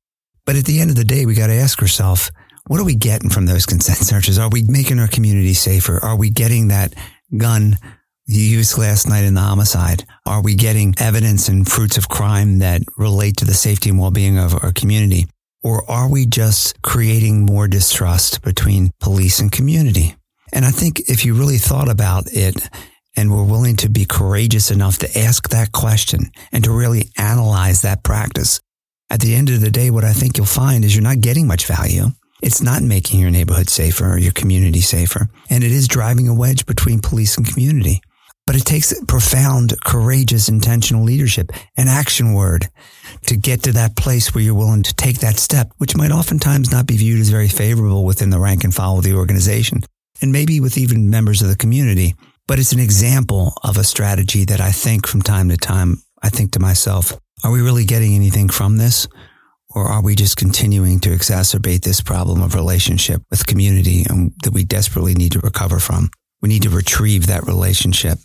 But 0.45 0.57
at 0.57 0.65
the 0.65 0.81
end 0.81 0.91
of 0.91 0.97
the 0.97 1.05
day, 1.05 1.27
we 1.27 1.35
got 1.35 1.49
to 1.49 1.55
ask 1.55 1.83
ourselves, 1.83 2.31
what 2.69 2.81
are 2.81 2.85
we 2.85 2.95
getting 2.95 3.31
from 3.31 3.47
those 3.47 3.67
consent 3.67 3.99
searches? 4.07 4.39
Are 4.39 4.49
we 4.49 4.63
making 4.63 5.01
our 5.01 5.09
community 5.09 5.55
safer? 5.55 5.99
Are 6.03 6.17
we 6.17 6.31
getting 6.31 6.69
that 6.69 6.95
gun 7.37 7.77
you 8.27 8.43
used 8.43 8.79
last 8.79 9.09
night 9.09 9.25
in 9.25 9.35
the 9.35 9.41
homicide? 9.41 10.05
Are 10.27 10.43
we 10.43 10.55
getting 10.55 10.95
evidence 10.99 11.49
and 11.49 11.69
fruits 11.69 11.97
of 11.97 12.09
crime 12.09 12.61
that 12.61 12.83
relate 12.97 13.37
to 13.39 13.45
the 13.45 13.55
safety 13.55 13.91
and 13.91 13.99
well-being 13.99 14.39
of 14.39 14.55
our 14.55 14.73
community? 14.73 15.27
Or 15.67 15.83
are 15.91 16.09
we 16.09 16.27
just 16.27 16.81
creating 16.83 17.45
more 17.45 17.67
distrust 17.67 18.41
between 18.43 18.93
police 19.01 19.41
and 19.41 19.51
community? 19.51 20.15
And 20.53 20.65
I 20.65 20.71
think 20.71 21.01
if 21.09 21.25
you 21.25 21.35
really 21.35 21.59
thought 21.59 21.89
about 21.89 22.29
it 22.29 22.55
and 23.17 23.33
were 23.33 23.43
willing 23.43 23.75
to 23.79 23.89
be 23.89 24.05
courageous 24.05 24.71
enough 24.71 24.99
to 24.99 25.19
ask 25.19 25.49
that 25.49 25.73
question 25.73 26.31
and 26.53 26.63
to 26.63 26.71
really 26.71 27.11
analyze 27.19 27.83
that 27.83 28.05
practice, 28.05 28.61
at 29.11 29.19
the 29.19 29.35
end 29.35 29.51
of 29.51 29.61
the 29.61 29.73
day, 29.73 29.91
what 29.91 30.05
I 30.05 30.13
think 30.13 30.37
you'll 30.37 30.47
find 30.47 30.85
is 30.85 30.95
you're 30.95 31.03
not 31.03 31.21
getting 31.21 31.49
much 31.49 31.67
value. 31.67 32.11
It's 32.41 32.63
not 32.63 32.83
making 32.85 33.19
your 33.19 33.33
neighborhood 33.33 33.69
safer 33.69 34.13
or 34.13 34.19
your 34.19 34.35
community 34.35 34.81
safer. 34.81 35.27
And 35.51 35.65
it 35.65 35.73
is 35.73 35.89
driving 35.89 36.29
a 36.29 36.35
wedge 36.35 36.65
between 36.67 37.01
police 37.01 37.37
and 37.37 37.45
community. 37.45 38.03
But 38.47 38.57
it 38.57 38.65
takes 38.65 38.95
profound, 39.07 39.75
courageous, 39.85 40.49
intentional 40.49 41.03
leadership, 41.03 41.51
an 41.77 41.89
action 41.89 42.33
word 42.33 42.69
to 43.27 43.37
get 43.37 43.65
to 43.65 43.73
that 43.73 43.97
place 43.97 44.35
where 44.35 44.45
you're 44.45 44.55
willing 44.55 44.85
to 44.85 44.95
take 44.95 45.19
that 45.19 45.39
step, 45.39 45.73
which 45.79 45.97
might 45.97 46.13
oftentimes 46.13 46.71
not 46.71 46.87
be 46.87 46.97
viewed 46.97 47.21
as 47.21 47.29
very 47.29 47.49
favorable 47.49 48.05
within 48.05 48.31
the 48.31 48.39
rank 48.39 48.63
and 48.63 48.75
file 48.75 48.99
of 48.99 49.05
the 49.05 49.15
organization 49.15 49.81
and 50.23 50.33
maybe 50.33 50.61
with 50.61 50.79
even 50.79 51.11
members 51.11 51.43
of 51.43 51.49
the 51.49 51.57
community. 51.57 52.15
But 52.47 52.59
it's 52.59 52.73
an 52.73 52.81
example 52.81 53.55
of 53.63 53.77
a 53.77 53.85
strategy 53.85 54.45
that 54.45 54.61
I 54.61 54.71
think 54.71 55.07
from 55.07 55.23
time 55.23 55.49
to 55.49 55.57
time, 55.57 56.03
I 56.23 56.29
think 56.29 56.53
to 56.53 56.61
myself, 56.61 57.13
are 57.45 57.51
we 57.51 57.61
really 57.61 57.85
getting 57.85 58.15
anything 58.15 58.49
from 58.49 58.77
this? 58.79 59.09
Or 59.75 59.85
are 59.85 60.03
we 60.03 60.15
just 60.15 60.37
continuing 60.37 61.01
to 61.01 61.11
exacerbate 61.11 61.83
this 61.83 62.01
problem 62.01 62.41
of 62.43 62.55
relationship 62.55 63.23
with 63.31 63.47
community 63.47 64.05
and 64.09 64.33
that 64.43 64.55
we 64.55 64.65
desperately 64.65 65.15
need 65.15 65.33
to 65.33 65.41
recover 65.41 65.81
from? 65.81 66.11
We 66.43 66.49
need 66.49 66.63
to 66.63 66.71
retrieve 66.71 67.27
that 67.27 67.47
relationship 67.47 68.19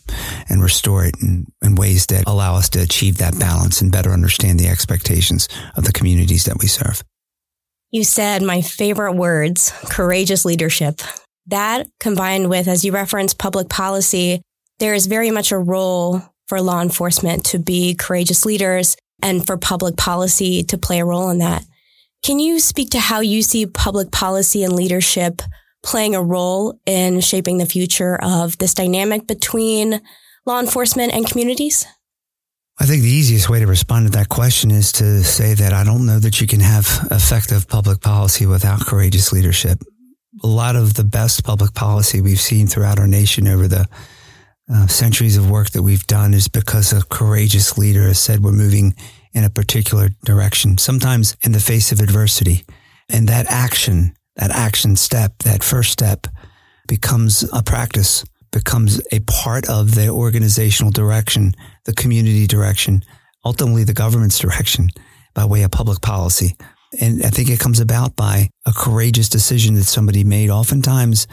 and 0.49 0.61
restore 0.61 1.05
it 1.05 1.15
in, 1.21 1.45
in, 1.61 1.75
ways 1.75 2.05
that 2.07 2.25
allow 2.27 2.55
us 2.55 2.69
to 2.69 2.81
achieve 2.81 3.17
that 3.17 3.39
balance 3.39 3.81
and 3.81 3.91
better 3.91 4.11
understand 4.11 4.59
the 4.59 4.67
expectations 4.67 5.47
of 5.75 5.85
the 5.85 5.93
communities 5.93 6.45
that 6.45 6.59
we 6.59 6.67
serve. 6.67 7.03
You 7.89 8.03
said 8.03 8.41
my 8.41 8.61
favorite 8.61 9.13
words, 9.13 9.73
courageous 9.85 10.45
leadership. 10.45 11.01
That 11.47 11.87
combined 11.99 12.49
with, 12.49 12.67
as 12.67 12.85
you 12.85 12.91
referenced, 12.91 13.37
public 13.37 13.69
policy, 13.69 14.41
there 14.79 14.93
is 14.93 15.07
very 15.07 15.31
much 15.31 15.51
a 15.51 15.57
role 15.57 16.21
for 16.47 16.61
law 16.61 16.81
enforcement 16.81 17.45
to 17.45 17.59
be 17.59 17.95
courageous 17.95 18.45
leaders 18.45 18.97
and 19.23 19.45
for 19.45 19.57
public 19.57 19.97
policy 19.97 20.63
to 20.63 20.77
play 20.77 20.99
a 20.99 21.05
role 21.05 21.29
in 21.29 21.39
that. 21.39 21.63
Can 22.23 22.39
you 22.39 22.59
speak 22.59 22.91
to 22.91 22.99
how 22.99 23.19
you 23.21 23.41
see 23.41 23.65
public 23.65 24.11
policy 24.11 24.63
and 24.63 24.73
leadership 24.73 25.41
playing 25.83 26.15
a 26.15 26.21
role 26.21 26.79
in 26.85 27.21
shaping 27.21 27.57
the 27.57 27.65
future 27.65 28.17
of 28.21 28.57
this 28.57 28.73
dynamic 28.73 29.27
between 29.27 30.01
law 30.45 30.59
enforcement 30.59 31.13
and 31.13 31.27
communities? 31.27 31.85
I 32.79 32.85
think 32.85 33.03
the 33.03 33.09
easiest 33.09 33.49
way 33.49 33.59
to 33.59 33.67
respond 33.67 34.07
to 34.07 34.17
that 34.17 34.29
question 34.29 34.71
is 34.71 34.91
to 34.93 35.23
say 35.23 35.53
that 35.53 35.73
I 35.73 35.83
don't 35.83 36.05
know 36.05 36.19
that 36.19 36.41
you 36.41 36.47
can 36.47 36.61
have 36.61 37.07
effective 37.11 37.67
public 37.67 38.01
policy 38.01 38.45
without 38.45 38.85
courageous 38.85 39.31
leadership 39.31 39.83
a 40.43 40.47
lot 40.47 40.75
of 40.75 40.93
the 40.93 41.03
best 41.03 41.43
public 41.43 41.73
policy 41.73 42.21
we've 42.21 42.39
seen 42.39 42.67
throughout 42.67 42.99
our 42.99 43.07
nation 43.07 43.47
over 43.47 43.67
the 43.67 43.87
uh, 44.73 44.87
centuries 44.87 45.37
of 45.37 45.49
work 45.49 45.71
that 45.71 45.83
we've 45.83 46.07
done 46.07 46.33
is 46.33 46.47
because 46.47 46.93
a 46.93 47.03
courageous 47.05 47.77
leader 47.77 48.03
has 48.03 48.19
said 48.19 48.43
we're 48.43 48.51
moving 48.51 48.95
in 49.33 49.43
a 49.43 49.49
particular 49.49 50.09
direction, 50.23 50.77
sometimes 50.77 51.35
in 51.41 51.51
the 51.51 51.59
face 51.59 51.91
of 51.91 51.99
adversity. 51.99 52.63
And 53.09 53.27
that 53.27 53.45
action, 53.47 54.15
that 54.35 54.51
action 54.51 54.95
step, 54.95 55.37
that 55.39 55.63
first 55.63 55.91
step 55.91 56.27
becomes 56.87 57.43
a 57.53 57.63
practice, 57.63 58.25
becomes 58.51 59.01
a 59.11 59.19
part 59.21 59.69
of 59.69 59.95
the 59.95 60.09
organizational 60.09 60.91
direction, 60.91 61.53
the 61.85 61.93
community 61.93 62.47
direction, 62.47 63.03
ultimately 63.45 63.83
the 63.83 63.93
government's 63.93 64.39
direction 64.39 64.89
by 65.33 65.45
way 65.45 65.63
of 65.63 65.71
public 65.71 66.01
policy. 66.01 66.55
And 66.99 67.23
I 67.23 67.29
think 67.29 67.49
it 67.49 67.59
comes 67.59 67.79
about 67.79 68.15
by 68.15 68.49
a 68.65 68.73
courageous 68.73 69.29
decision 69.29 69.75
that 69.75 69.85
somebody 69.85 70.23
made, 70.23 70.49
oftentimes 70.49 71.27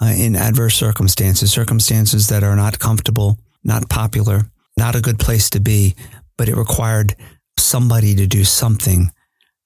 uh, 0.00 0.06
in 0.16 0.36
adverse 0.36 0.76
circumstances, 0.76 1.52
circumstances 1.52 2.28
that 2.28 2.44
are 2.44 2.56
not 2.56 2.78
comfortable, 2.78 3.38
not 3.64 3.88
popular, 3.88 4.42
not 4.76 4.94
a 4.94 5.00
good 5.00 5.18
place 5.18 5.50
to 5.50 5.60
be, 5.60 5.94
but 6.38 6.48
it 6.48 6.56
required 6.56 7.16
somebody 7.58 8.14
to 8.14 8.26
do 8.26 8.44
something 8.44 9.10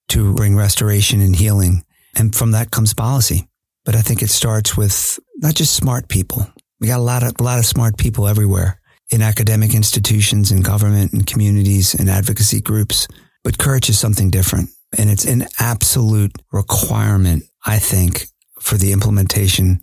to 0.09 0.35
bring 0.35 0.57
restoration 0.57 1.21
and 1.21 1.37
healing. 1.37 1.85
And 2.17 2.35
from 2.35 2.53
that 2.53 2.71
comes 2.71 2.95
policy. 2.95 3.49
But 3.85 3.97
I 3.97 4.01
think 4.01 4.23
it 4.23 4.31
starts 4.31 4.77
with 4.77 5.19
not 5.37 5.55
just 5.55 5.75
smart 5.75 6.09
people. 6.09 6.47
We 6.81 6.87
got 6.87 7.01
a 7.01 7.03
lot 7.03 7.23
of, 7.23 7.35
a 7.39 7.43
lot 7.43 7.59
of 7.59 7.67
smart 7.67 7.97
people 7.97 8.27
everywhere 8.27 8.81
in 9.11 9.23
academic 9.23 9.75
institutions 9.75 10.51
and 10.51 10.65
government 10.65 11.13
and 11.13 11.27
communities 11.27 11.95
and 11.95 12.09
advocacy 12.09 12.61
groups. 12.61 13.07
But 13.43 13.59
courage 13.59 13.89
is 13.89 13.99
something 13.99 14.31
different. 14.31 14.71
And 14.97 15.11
it's 15.11 15.25
an 15.25 15.47
absolute 15.59 16.33
requirement, 16.53 17.45
I 17.67 17.79
think, 17.79 18.27
for 18.61 18.77
the 18.77 18.93
implementation 18.93 19.83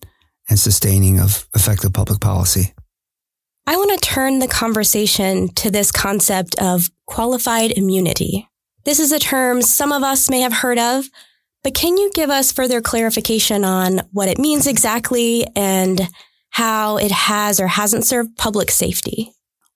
and 0.49 0.59
sustaining 0.59 1.19
of 1.19 1.47
effective 1.53 1.93
public 1.93 2.19
policy. 2.19 2.73
I 3.67 3.75
want 3.77 3.91
to 3.91 4.05
turn 4.05 4.39
the 4.39 4.47
conversation 4.47 5.49
to 5.55 5.69
this 5.69 5.91
concept 5.91 6.55
of 6.59 6.89
qualified 7.05 7.71
immunity. 7.71 8.47
This 8.85 8.99
is 8.99 9.11
a 9.11 9.19
term 9.19 9.61
some 9.61 9.91
of 9.91 10.01
us 10.01 10.29
may 10.29 10.41
have 10.41 10.53
heard 10.53 10.79
of, 10.79 11.05
but 11.63 11.75
can 11.75 11.97
you 11.97 12.11
give 12.13 12.29
us 12.29 12.51
further 12.51 12.81
clarification 12.81 13.63
on 13.63 14.01
what 14.11 14.29
it 14.29 14.39
means 14.39 14.67
exactly 14.67 15.45
and 15.55 16.01
how 16.49 16.97
it 16.97 17.11
has 17.11 17.59
or 17.59 17.67
hasn't 17.67 18.05
served 18.05 18.37
public 18.37 18.71
safety? 18.71 19.31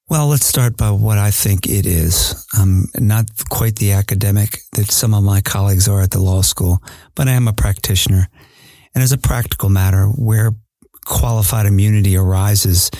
Well, 0.07 0.27
let's 0.27 0.45
start 0.45 0.77
by 0.77 0.91
what 0.91 1.17
I 1.17 1.31
think 1.31 1.65
it 1.65 1.87
is. 1.87 2.45
I'm 2.53 2.85
not 2.99 3.25
quite 3.49 3.77
the 3.77 3.93
academic 3.93 4.59
that 4.73 4.91
some 4.91 5.15
of 5.15 5.23
my 5.23 5.41
colleagues 5.41 5.87
are 5.87 6.01
at 6.01 6.11
the 6.11 6.19
law 6.19 6.41
school, 6.41 6.79
but 7.15 7.27
I 7.27 7.31
am 7.31 7.47
a 7.47 7.53
practitioner. 7.53 8.27
And 8.93 9.03
as 9.03 9.11
a 9.11 9.17
practical 9.17 9.69
matter, 9.69 10.05
where 10.05 10.51
qualified 11.05 11.65
immunity 11.65 12.15
arises 12.15 12.91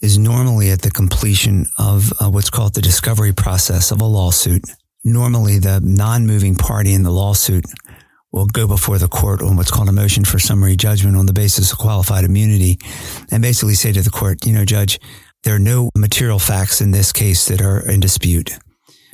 is 0.00 0.16
normally 0.16 0.70
at 0.70 0.80
the 0.80 0.90
completion 0.90 1.66
of 1.76 2.10
uh, 2.20 2.30
what's 2.30 2.50
called 2.50 2.74
the 2.74 2.80
discovery 2.80 3.32
process 3.32 3.90
of 3.90 4.00
a 4.00 4.06
lawsuit. 4.06 4.62
Normally, 5.04 5.58
the 5.58 5.80
non-moving 5.82 6.54
party 6.54 6.94
in 6.94 7.02
the 7.02 7.10
lawsuit 7.10 7.64
will 8.32 8.46
go 8.46 8.66
before 8.66 8.98
the 8.98 9.08
court 9.08 9.42
on 9.42 9.56
what's 9.56 9.70
called 9.70 9.88
a 9.88 9.92
motion 9.92 10.24
for 10.24 10.38
summary 10.38 10.76
judgment 10.76 11.16
on 11.16 11.26
the 11.26 11.32
basis 11.32 11.72
of 11.72 11.78
qualified 11.78 12.24
immunity 12.24 12.78
and 13.30 13.42
basically 13.42 13.74
say 13.74 13.92
to 13.92 14.02
the 14.02 14.10
court, 14.10 14.46
you 14.46 14.52
know, 14.52 14.64
judge, 14.64 15.00
there 15.42 15.54
are 15.54 15.60
no 15.60 15.90
material 15.96 16.38
facts 16.38 16.80
in 16.80 16.90
this 16.90 17.12
case 17.12 17.46
that 17.46 17.60
are 17.60 17.88
in 17.88 18.00
dispute. 18.00 18.58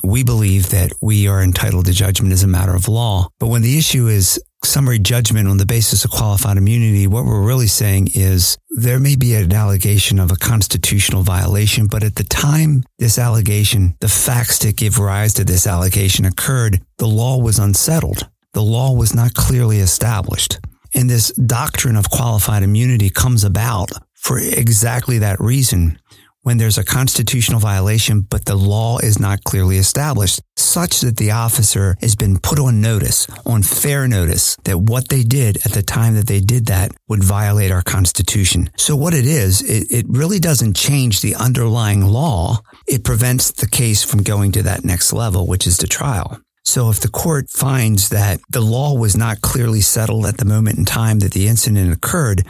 We 0.02 0.22
believe 0.22 0.70
that 0.70 0.92
we 1.00 1.26
are 1.28 1.42
entitled 1.42 1.86
to 1.86 1.92
judgment 1.92 2.32
as 2.32 2.42
a 2.42 2.48
matter 2.48 2.74
of 2.74 2.88
law. 2.88 3.28
But 3.38 3.48
when 3.48 3.62
the 3.62 3.78
issue 3.78 4.08
is 4.08 4.40
summary 4.64 4.98
judgment 4.98 5.48
on 5.48 5.56
the 5.56 5.66
basis 5.66 6.04
of 6.04 6.10
qualified 6.10 6.56
immunity, 6.56 7.06
what 7.06 7.24
we're 7.24 7.46
really 7.46 7.66
saying 7.66 8.08
is 8.14 8.58
there 8.70 8.98
may 8.98 9.16
be 9.16 9.34
an 9.34 9.52
allegation 9.52 10.18
of 10.18 10.30
a 10.30 10.36
constitutional 10.36 11.22
violation, 11.22 11.86
but 11.86 12.02
at 12.02 12.16
the 12.16 12.24
time 12.24 12.82
this 12.98 13.18
allegation, 13.18 13.96
the 14.00 14.08
facts 14.08 14.58
that 14.58 14.76
give 14.76 14.98
rise 14.98 15.32
to 15.34 15.44
this 15.44 15.66
allegation 15.66 16.24
occurred, 16.24 16.82
the 16.98 17.06
law 17.06 17.38
was 17.38 17.58
unsettled. 17.58 18.28
The 18.56 18.62
law 18.62 18.94
was 18.94 19.14
not 19.14 19.34
clearly 19.34 19.80
established. 19.80 20.60
And 20.94 21.10
this 21.10 21.30
doctrine 21.32 21.94
of 21.94 22.08
qualified 22.08 22.62
immunity 22.62 23.10
comes 23.10 23.44
about 23.44 23.90
for 24.14 24.38
exactly 24.38 25.18
that 25.18 25.38
reason 25.38 25.98
when 26.40 26.56
there's 26.56 26.78
a 26.78 26.84
constitutional 26.84 27.60
violation, 27.60 28.22
but 28.22 28.46
the 28.46 28.54
law 28.54 28.96
is 28.96 29.20
not 29.20 29.44
clearly 29.44 29.76
established, 29.76 30.40
such 30.56 31.00
that 31.00 31.18
the 31.18 31.32
officer 31.32 31.96
has 32.00 32.16
been 32.16 32.38
put 32.38 32.58
on 32.58 32.80
notice, 32.80 33.26
on 33.44 33.62
fair 33.62 34.08
notice, 34.08 34.56
that 34.64 34.78
what 34.78 35.08
they 35.08 35.22
did 35.22 35.58
at 35.66 35.72
the 35.72 35.82
time 35.82 36.14
that 36.14 36.26
they 36.26 36.40
did 36.40 36.64
that 36.64 36.92
would 37.08 37.22
violate 37.22 37.70
our 37.70 37.82
Constitution. 37.82 38.70
So 38.78 38.96
what 38.96 39.12
it 39.12 39.26
is, 39.26 39.60
it, 39.60 39.90
it 39.90 40.06
really 40.08 40.38
doesn't 40.38 40.76
change 40.76 41.20
the 41.20 41.34
underlying 41.34 42.06
law. 42.06 42.62
It 42.88 43.04
prevents 43.04 43.50
the 43.50 43.68
case 43.68 44.02
from 44.02 44.22
going 44.22 44.52
to 44.52 44.62
that 44.62 44.82
next 44.82 45.12
level, 45.12 45.46
which 45.46 45.66
is 45.66 45.76
the 45.76 45.86
trial. 45.86 46.40
So 46.66 46.90
if 46.90 46.98
the 46.98 47.08
court 47.08 47.48
finds 47.48 48.08
that 48.08 48.40
the 48.50 48.60
law 48.60 48.92
was 48.98 49.16
not 49.16 49.40
clearly 49.40 49.80
settled 49.80 50.26
at 50.26 50.38
the 50.38 50.44
moment 50.44 50.78
in 50.78 50.84
time 50.84 51.20
that 51.20 51.32
the 51.32 51.46
incident 51.46 51.92
occurred, 51.92 52.44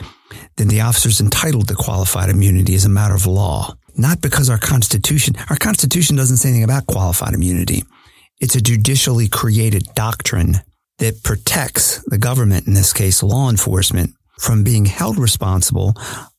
then 0.57 0.69
the 0.69 0.81
officer 0.81 1.07
is 1.07 1.21
entitled 1.21 1.67
to 1.67 1.75
qualified 1.75 2.29
immunity 2.29 2.73
as 2.73 2.83
a 2.83 2.89
matter 2.89 3.13
of 3.13 3.27
law. 3.27 3.75
Not 3.95 4.19
because 4.19 4.49
our 4.49 4.57
Constitution, 4.57 5.35
our 5.51 5.55
Constitution 5.55 6.15
doesn't 6.15 6.37
say 6.37 6.49
anything 6.49 6.63
about 6.63 6.87
qualified 6.87 7.35
immunity. 7.35 7.83
It's 8.39 8.55
a 8.55 8.61
judicially 8.61 9.27
created 9.27 9.87
doctrine 9.93 10.61
that 10.97 11.23
protects 11.23 12.03
the 12.05 12.17
government, 12.17 12.65
in 12.65 12.73
this 12.73 12.93
case, 12.93 13.21
law 13.21 13.51
enforcement, 13.51 14.13
from 14.39 14.63
being 14.63 14.85
held 14.85 15.19
responsible 15.19 15.93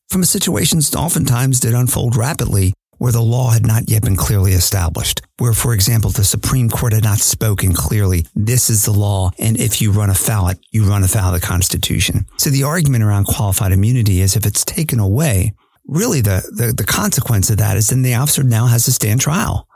from 0.09 0.25
situations 0.25 0.95
oftentimes 0.95 1.61
that 1.61 1.75
unfold 1.75 2.17
rapidly 2.17 2.73
where 2.99 3.12
the 3.12 3.23
law 3.23 3.50
had 3.50 3.67
not 3.67 3.88
yet 3.88 4.02
been 4.02 4.17
clearly 4.17 4.52
established. 4.52 5.23
Where, 5.38 5.52
for 5.52 5.73
example, 5.73 6.11
the 6.11 6.25
Supreme 6.25 6.69
Court 6.69 6.93
had 6.93 7.05
not 7.05 7.19
spoken 7.19 7.73
clearly, 7.73 8.26
this 8.35 8.71
is 8.71 8.85
the 8.85 8.93
law, 8.93 9.31
and 9.38 9.59
if 9.59 9.81
you 9.81 9.90
run 9.93 10.11
afoul 10.11 10.49
it, 10.49 10.59
you 10.71 10.85
run 10.85 11.05
afoul 11.05 11.35
of 11.35 11.40
the 11.40 11.47
Constitution. 11.47 12.26
So 12.37 12.50
the 12.50 12.64
argument 12.64 13.05
around 13.05 13.25
qualified 13.25 13.73
immunity 13.73 14.21
is 14.21 14.37
if 14.37 14.45
it's 14.45 14.64
taken 14.64 14.99
away, 14.99 15.55
really 15.87 16.21
the, 16.21 16.43
the, 16.55 16.73
the 16.73 16.85
consequence 16.85 17.50
of 17.50 17.57
that 17.59 17.76
is 17.76 17.88
then 17.88 18.02
the 18.02 18.14
officer 18.14 18.43
now 18.43 18.67
has 18.67 18.85
to 18.85 18.93
stand 18.93 19.21
trial. 19.21 19.67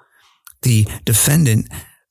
The 0.63 0.87
defendant 1.05 1.69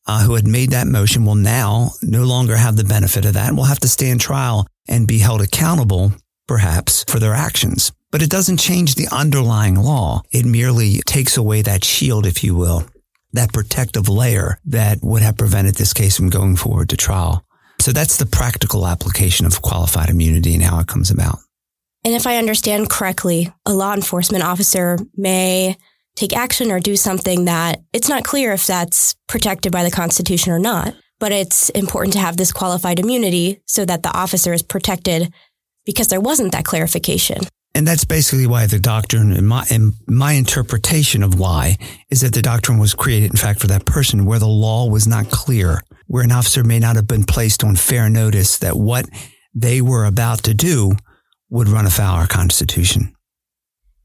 uh, 0.07 0.23
who 0.23 0.35
had 0.35 0.47
made 0.47 0.71
that 0.71 0.87
motion 0.87 1.25
will 1.25 1.35
now 1.35 1.91
no 2.01 2.23
longer 2.23 2.57
have 2.57 2.75
the 2.75 2.83
benefit 2.83 3.25
of 3.25 3.33
that 3.35 3.49
and 3.49 3.57
will 3.57 3.65
have 3.65 3.79
to 3.79 3.87
stand 3.87 4.19
trial 4.19 4.65
and 4.87 5.07
be 5.07 5.19
held 5.19 5.41
accountable, 5.41 6.11
perhaps, 6.47 7.03
for 7.05 7.19
their 7.19 7.33
actions. 7.33 7.91
But 8.11 8.21
it 8.21 8.29
doesn't 8.29 8.57
change 8.57 8.95
the 8.95 9.07
underlying 9.11 9.75
law. 9.75 10.23
It 10.31 10.45
merely 10.45 11.01
takes 11.05 11.37
away 11.37 11.61
that 11.61 11.83
shield, 11.83 12.25
if 12.25 12.43
you 12.43 12.55
will, 12.55 12.85
that 13.33 13.53
protective 13.53 14.09
layer 14.09 14.59
that 14.65 14.99
would 15.01 15.21
have 15.21 15.37
prevented 15.37 15.75
this 15.75 15.93
case 15.93 16.17
from 16.17 16.29
going 16.29 16.57
forward 16.57 16.89
to 16.89 16.97
trial. 16.97 17.45
So 17.79 17.91
that's 17.91 18.17
the 18.17 18.25
practical 18.25 18.85
application 18.85 19.45
of 19.45 19.61
qualified 19.61 20.09
immunity 20.09 20.53
and 20.53 20.63
how 20.63 20.79
it 20.79 20.87
comes 20.87 21.09
about. 21.09 21.39
And 22.03 22.13
if 22.13 22.27
I 22.27 22.37
understand 22.37 22.89
correctly, 22.89 23.51
a 23.65 23.73
law 23.73 23.93
enforcement 23.93 24.43
officer 24.43 24.97
may 25.15 25.77
take 26.15 26.35
action 26.35 26.71
or 26.71 26.79
do 26.79 26.95
something 26.95 27.45
that 27.45 27.81
it's 27.93 28.09
not 28.09 28.23
clear 28.23 28.51
if 28.51 28.67
that's 28.67 29.15
protected 29.27 29.71
by 29.71 29.83
the 29.83 29.91
Constitution 29.91 30.51
or 30.51 30.59
not. 30.59 30.93
But 31.19 31.31
it's 31.31 31.69
important 31.69 32.13
to 32.13 32.19
have 32.19 32.37
this 32.37 32.51
qualified 32.51 32.99
immunity 32.99 33.61
so 33.67 33.85
that 33.85 34.03
the 34.03 34.15
officer 34.15 34.53
is 34.53 34.63
protected 34.63 35.31
because 35.85 36.07
there 36.07 36.19
wasn't 36.19 36.51
that 36.51 36.65
clarification. 36.65 37.41
And 37.73 37.87
that's 37.87 38.03
basically 38.03 38.47
why 38.47 38.65
the 38.65 38.79
doctrine, 38.79 39.31
and 39.31 39.47
my, 39.47 39.65
in 39.71 39.93
my 40.07 40.33
interpretation 40.33 41.23
of 41.23 41.39
why, 41.39 41.77
is 42.09 42.21
that 42.21 42.33
the 42.33 42.41
doctrine 42.41 42.79
was 42.79 42.93
created, 42.93 43.31
in 43.31 43.37
fact, 43.37 43.61
for 43.61 43.67
that 43.67 43.85
person 43.85 44.25
where 44.25 44.39
the 44.39 44.47
law 44.47 44.89
was 44.89 45.07
not 45.07 45.29
clear, 45.31 45.81
where 46.07 46.23
an 46.23 46.31
officer 46.31 46.63
may 46.63 46.79
not 46.79 46.97
have 46.97 47.07
been 47.07 47.23
placed 47.23 47.63
on 47.63 47.75
fair 47.75 48.09
notice 48.09 48.57
that 48.57 48.75
what 48.75 49.05
they 49.55 49.81
were 49.81 50.05
about 50.05 50.43
to 50.43 50.53
do 50.53 50.91
would 51.49 51.69
run 51.69 51.85
afoul 51.85 52.15
our 52.15 52.27
Constitution. 52.27 53.15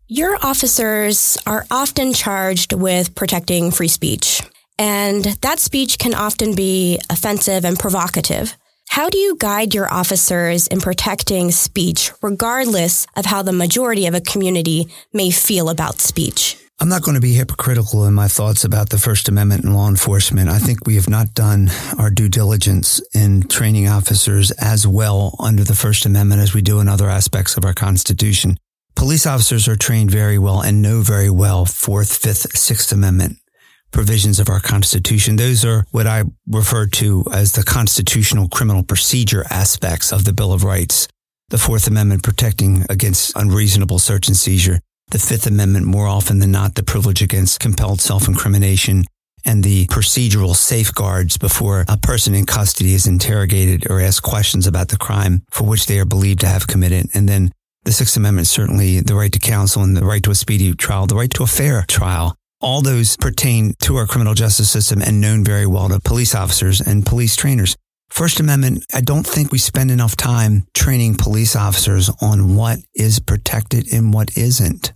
Your 0.08 0.38
officers 0.42 1.36
are 1.46 1.66
often 1.68 2.12
charged 2.12 2.72
with 2.72 3.16
protecting 3.16 3.72
free 3.72 3.88
speech, 3.88 4.40
and 4.78 5.24
that 5.24 5.58
speech 5.58 5.98
can 5.98 6.14
often 6.14 6.54
be 6.54 7.00
offensive 7.10 7.64
and 7.64 7.76
provocative. 7.76 8.56
How 8.96 9.10
do 9.10 9.18
you 9.18 9.36
guide 9.36 9.74
your 9.74 9.92
officers 9.92 10.68
in 10.68 10.80
protecting 10.80 11.50
speech, 11.50 12.12
regardless 12.22 13.06
of 13.14 13.26
how 13.26 13.42
the 13.42 13.52
majority 13.52 14.06
of 14.06 14.14
a 14.14 14.22
community 14.22 14.88
may 15.12 15.30
feel 15.30 15.68
about 15.68 16.00
speech? 16.00 16.56
I'm 16.80 16.88
not 16.88 17.02
going 17.02 17.14
to 17.14 17.20
be 17.20 17.34
hypocritical 17.34 18.06
in 18.06 18.14
my 18.14 18.26
thoughts 18.26 18.64
about 18.64 18.88
the 18.88 18.96
First 18.96 19.28
Amendment 19.28 19.64
and 19.64 19.74
law 19.74 19.90
enforcement. 19.90 20.48
I 20.48 20.58
think 20.58 20.86
we 20.86 20.94
have 20.94 21.10
not 21.10 21.34
done 21.34 21.68
our 21.98 22.08
due 22.08 22.30
diligence 22.30 23.02
in 23.14 23.42
training 23.42 23.86
officers 23.86 24.50
as 24.52 24.86
well 24.86 25.36
under 25.38 25.62
the 25.62 25.74
First 25.74 26.06
Amendment 26.06 26.40
as 26.40 26.54
we 26.54 26.62
do 26.62 26.80
in 26.80 26.88
other 26.88 27.10
aspects 27.10 27.58
of 27.58 27.66
our 27.66 27.74
Constitution. 27.74 28.56
Police 28.94 29.26
officers 29.26 29.68
are 29.68 29.76
trained 29.76 30.10
very 30.10 30.38
well 30.38 30.62
and 30.62 30.80
know 30.80 31.02
very 31.02 31.28
well 31.28 31.66
Fourth, 31.66 32.16
Fifth, 32.16 32.56
Sixth 32.56 32.90
Amendment 32.92 33.36
provisions 33.92 34.38
of 34.38 34.48
our 34.48 34.60
Constitution. 34.60 35.36
Those 35.36 35.64
are 35.64 35.86
what 35.90 36.06
I 36.06 36.24
refer 36.46 36.86
to 36.86 37.24
as 37.32 37.52
the 37.52 37.62
constitutional 37.62 38.48
criminal 38.48 38.82
procedure 38.82 39.44
aspects 39.50 40.12
of 40.12 40.24
the 40.24 40.32
Bill 40.32 40.52
of 40.52 40.64
Rights. 40.64 41.08
The 41.48 41.58
Fourth 41.58 41.86
Amendment 41.86 42.22
protecting 42.22 42.84
against 42.90 43.36
unreasonable 43.36 43.98
search 43.98 44.28
and 44.28 44.36
seizure. 44.36 44.80
The 45.10 45.18
Fifth 45.18 45.46
Amendment, 45.46 45.86
more 45.86 46.08
often 46.08 46.40
than 46.40 46.50
not, 46.50 46.74
the 46.74 46.82
privilege 46.82 47.22
against 47.22 47.60
compelled 47.60 48.00
self-incrimination 48.00 49.04
and 49.44 49.62
the 49.62 49.86
procedural 49.86 50.56
safeguards 50.56 51.38
before 51.38 51.84
a 51.88 51.96
person 51.96 52.34
in 52.34 52.46
custody 52.46 52.94
is 52.94 53.06
interrogated 53.06 53.88
or 53.88 54.00
asked 54.00 54.22
questions 54.22 54.66
about 54.66 54.88
the 54.88 54.96
crime 54.96 55.44
for 55.50 55.64
which 55.64 55.86
they 55.86 56.00
are 56.00 56.04
believed 56.04 56.40
to 56.40 56.48
have 56.48 56.66
committed. 56.66 57.08
And 57.14 57.28
then 57.28 57.52
the 57.84 57.92
Sixth 57.92 58.16
Amendment, 58.16 58.48
certainly 58.48 58.98
the 58.98 59.14
right 59.14 59.32
to 59.32 59.38
counsel 59.38 59.84
and 59.84 59.96
the 59.96 60.04
right 60.04 60.22
to 60.24 60.32
a 60.32 60.34
speedy 60.34 60.74
trial, 60.74 61.06
the 61.06 61.14
right 61.14 61.30
to 61.34 61.44
a 61.44 61.46
fair 61.46 61.84
trial. 61.86 62.34
All 62.60 62.80
those 62.80 63.16
pertain 63.18 63.74
to 63.82 63.96
our 63.96 64.06
criminal 64.06 64.34
justice 64.34 64.70
system 64.70 65.02
and 65.02 65.20
known 65.20 65.44
very 65.44 65.66
well 65.66 65.90
to 65.90 66.00
police 66.00 66.34
officers 66.34 66.80
and 66.80 67.04
police 67.04 67.36
trainers. 67.36 67.76
First 68.08 68.40
Amendment, 68.40 68.84
I 68.94 69.02
don't 69.02 69.26
think 69.26 69.52
we 69.52 69.58
spend 69.58 69.90
enough 69.90 70.16
time 70.16 70.66
training 70.72 71.16
police 71.16 71.54
officers 71.54 72.08
on 72.22 72.56
what 72.56 72.78
is 72.94 73.20
protected 73.20 73.92
and 73.92 74.14
what 74.14 74.38
isn't 74.38 74.92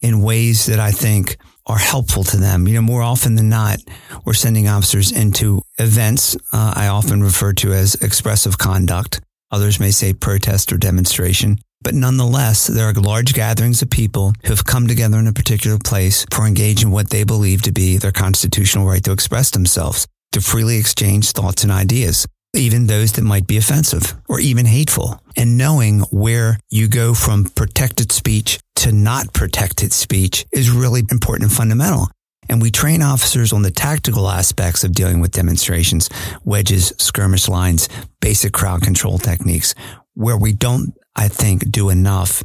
in 0.00 0.22
ways 0.22 0.66
that 0.66 0.78
I 0.78 0.92
think 0.92 1.36
are 1.66 1.78
helpful 1.78 2.22
to 2.24 2.36
them. 2.36 2.68
You 2.68 2.74
know, 2.74 2.82
more 2.82 3.02
often 3.02 3.34
than 3.34 3.48
not, 3.48 3.78
we're 4.24 4.34
sending 4.34 4.68
officers 4.68 5.10
into 5.10 5.62
events 5.78 6.36
uh, 6.52 6.74
I 6.76 6.88
often 6.88 7.22
refer 7.22 7.52
to 7.54 7.72
as 7.72 7.96
expressive 7.96 8.56
conduct. 8.56 9.20
Others 9.50 9.80
may 9.80 9.90
say 9.90 10.12
protest 10.12 10.72
or 10.72 10.76
demonstration. 10.76 11.58
But 11.82 11.94
nonetheless, 11.94 12.66
there 12.66 12.86
are 12.86 12.92
large 12.92 13.32
gatherings 13.32 13.80
of 13.82 13.90
people 13.90 14.34
who 14.44 14.50
have 14.50 14.64
come 14.64 14.86
together 14.86 15.18
in 15.18 15.26
a 15.26 15.32
particular 15.32 15.78
place 15.78 16.26
for 16.30 16.46
engage 16.46 16.82
in 16.82 16.90
what 16.90 17.10
they 17.10 17.24
believe 17.24 17.62
to 17.62 17.72
be 17.72 17.96
their 17.96 18.12
constitutional 18.12 18.86
right 18.86 19.02
to 19.04 19.12
express 19.12 19.50
themselves, 19.50 20.06
to 20.32 20.40
freely 20.40 20.76
exchange 20.76 21.32
thoughts 21.32 21.62
and 21.62 21.72
ideas, 21.72 22.26
even 22.54 22.86
those 22.86 23.12
that 23.12 23.22
might 23.22 23.46
be 23.46 23.56
offensive 23.56 24.14
or 24.28 24.40
even 24.40 24.66
hateful. 24.66 25.22
And 25.36 25.56
knowing 25.56 26.00
where 26.10 26.58
you 26.70 26.86
go 26.86 27.14
from 27.14 27.44
protected 27.44 28.12
speech 28.12 28.60
to 28.76 28.92
not 28.92 29.32
protected 29.32 29.92
speech 29.92 30.44
is 30.52 30.70
really 30.70 31.02
important 31.10 31.50
and 31.50 31.52
fundamental. 31.52 32.08
And 32.50 32.60
we 32.60 32.70
train 32.70 33.00
officers 33.00 33.54
on 33.54 33.62
the 33.62 33.70
tactical 33.70 34.28
aspects 34.28 34.84
of 34.84 34.92
dealing 34.92 35.20
with 35.20 35.32
demonstrations, 35.32 36.10
wedges, 36.44 36.92
skirmish 36.98 37.48
lines, 37.48 37.88
basic 38.20 38.52
crowd 38.52 38.82
control 38.82 39.16
techniques. 39.16 39.74
Where 40.12 40.36
we 40.36 40.52
don't 40.52 40.92
I 41.16 41.28
think, 41.28 41.70
do 41.70 41.90
enough 41.90 42.42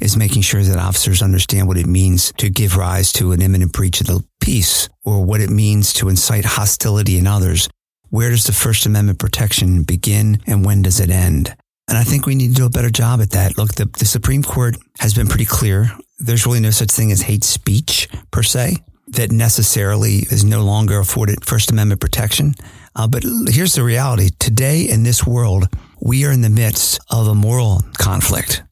is 0.00 0.16
making 0.16 0.42
sure 0.42 0.62
that 0.62 0.78
officers 0.78 1.22
understand 1.22 1.68
what 1.68 1.76
it 1.76 1.86
means 1.86 2.32
to 2.38 2.50
give 2.50 2.76
rise 2.76 3.12
to 3.12 3.32
an 3.32 3.42
imminent 3.42 3.72
breach 3.72 4.00
of 4.00 4.06
the 4.06 4.24
peace 4.40 4.88
or 5.04 5.24
what 5.24 5.40
it 5.40 5.50
means 5.50 5.92
to 5.94 6.08
incite 6.08 6.44
hostility 6.44 7.18
in 7.18 7.26
others. 7.26 7.68
Where 8.10 8.30
does 8.30 8.44
the 8.44 8.52
First 8.52 8.86
Amendment 8.86 9.18
protection 9.18 9.82
begin 9.82 10.40
and 10.46 10.64
when 10.64 10.82
does 10.82 11.00
it 11.00 11.10
end? 11.10 11.54
And 11.88 11.96
I 11.96 12.04
think 12.04 12.26
we 12.26 12.34
need 12.34 12.48
to 12.48 12.54
do 12.54 12.66
a 12.66 12.70
better 12.70 12.90
job 12.90 13.20
at 13.20 13.30
that. 13.30 13.56
Look, 13.56 13.74
the, 13.74 13.86
the 13.86 14.04
Supreme 14.04 14.42
Court 14.42 14.76
has 14.98 15.14
been 15.14 15.26
pretty 15.26 15.46
clear. 15.46 15.90
There's 16.18 16.44
really 16.44 16.60
no 16.60 16.70
such 16.70 16.90
thing 16.90 17.12
as 17.12 17.22
hate 17.22 17.44
speech 17.44 18.08
per 18.30 18.42
se 18.42 18.76
that 19.12 19.32
necessarily 19.32 20.18
is 20.30 20.44
no 20.44 20.62
longer 20.64 20.98
afforded 20.98 21.44
First 21.44 21.70
Amendment 21.70 22.00
protection. 22.00 22.54
Uh, 22.94 23.06
but 23.06 23.22
here's 23.48 23.74
the 23.74 23.82
reality. 23.82 24.30
Today 24.38 24.82
in 24.82 25.02
this 25.02 25.26
world, 25.26 25.68
we 26.00 26.24
are 26.24 26.32
in 26.32 26.42
the 26.42 26.50
midst 26.50 27.00
of 27.10 27.26
a 27.26 27.34
moral 27.34 27.82
conflict 27.98 28.62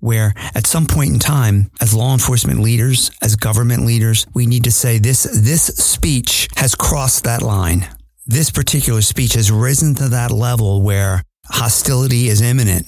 where 0.00 0.32
at 0.54 0.66
some 0.66 0.86
point 0.86 1.12
in 1.12 1.18
time, 1.18 1.70
as 1.80 1.94
law 1.94 2.12
enforcement 2.12 2.60
leaders, 2.60 3.10
as 3.20 3.36
government 3.36 3.84
leaders, 3.84 4.26
we 4.34 4.46
need 4.46 4.64
to 4.64 4.70
say 4.70 4.98
this, 4.98 5.24
this 5.24 5.66
speech 5.66 6.48
has 6.56 6.74
crossed 6.74 7.24
that 7.24 7.42
line. 7.42 7.88
This 8.26 8.50
particular 8.50 9.02
speech 9.02 9.34
has 9.34 9.50
risen 9.50 9.94
to 9.96 10.08
that 10.10 10.30
level 10.30 10.82
where 10.82 11.22
hostility 11.46 12.28
is 12.28 12.40
imminent 12.40 12.86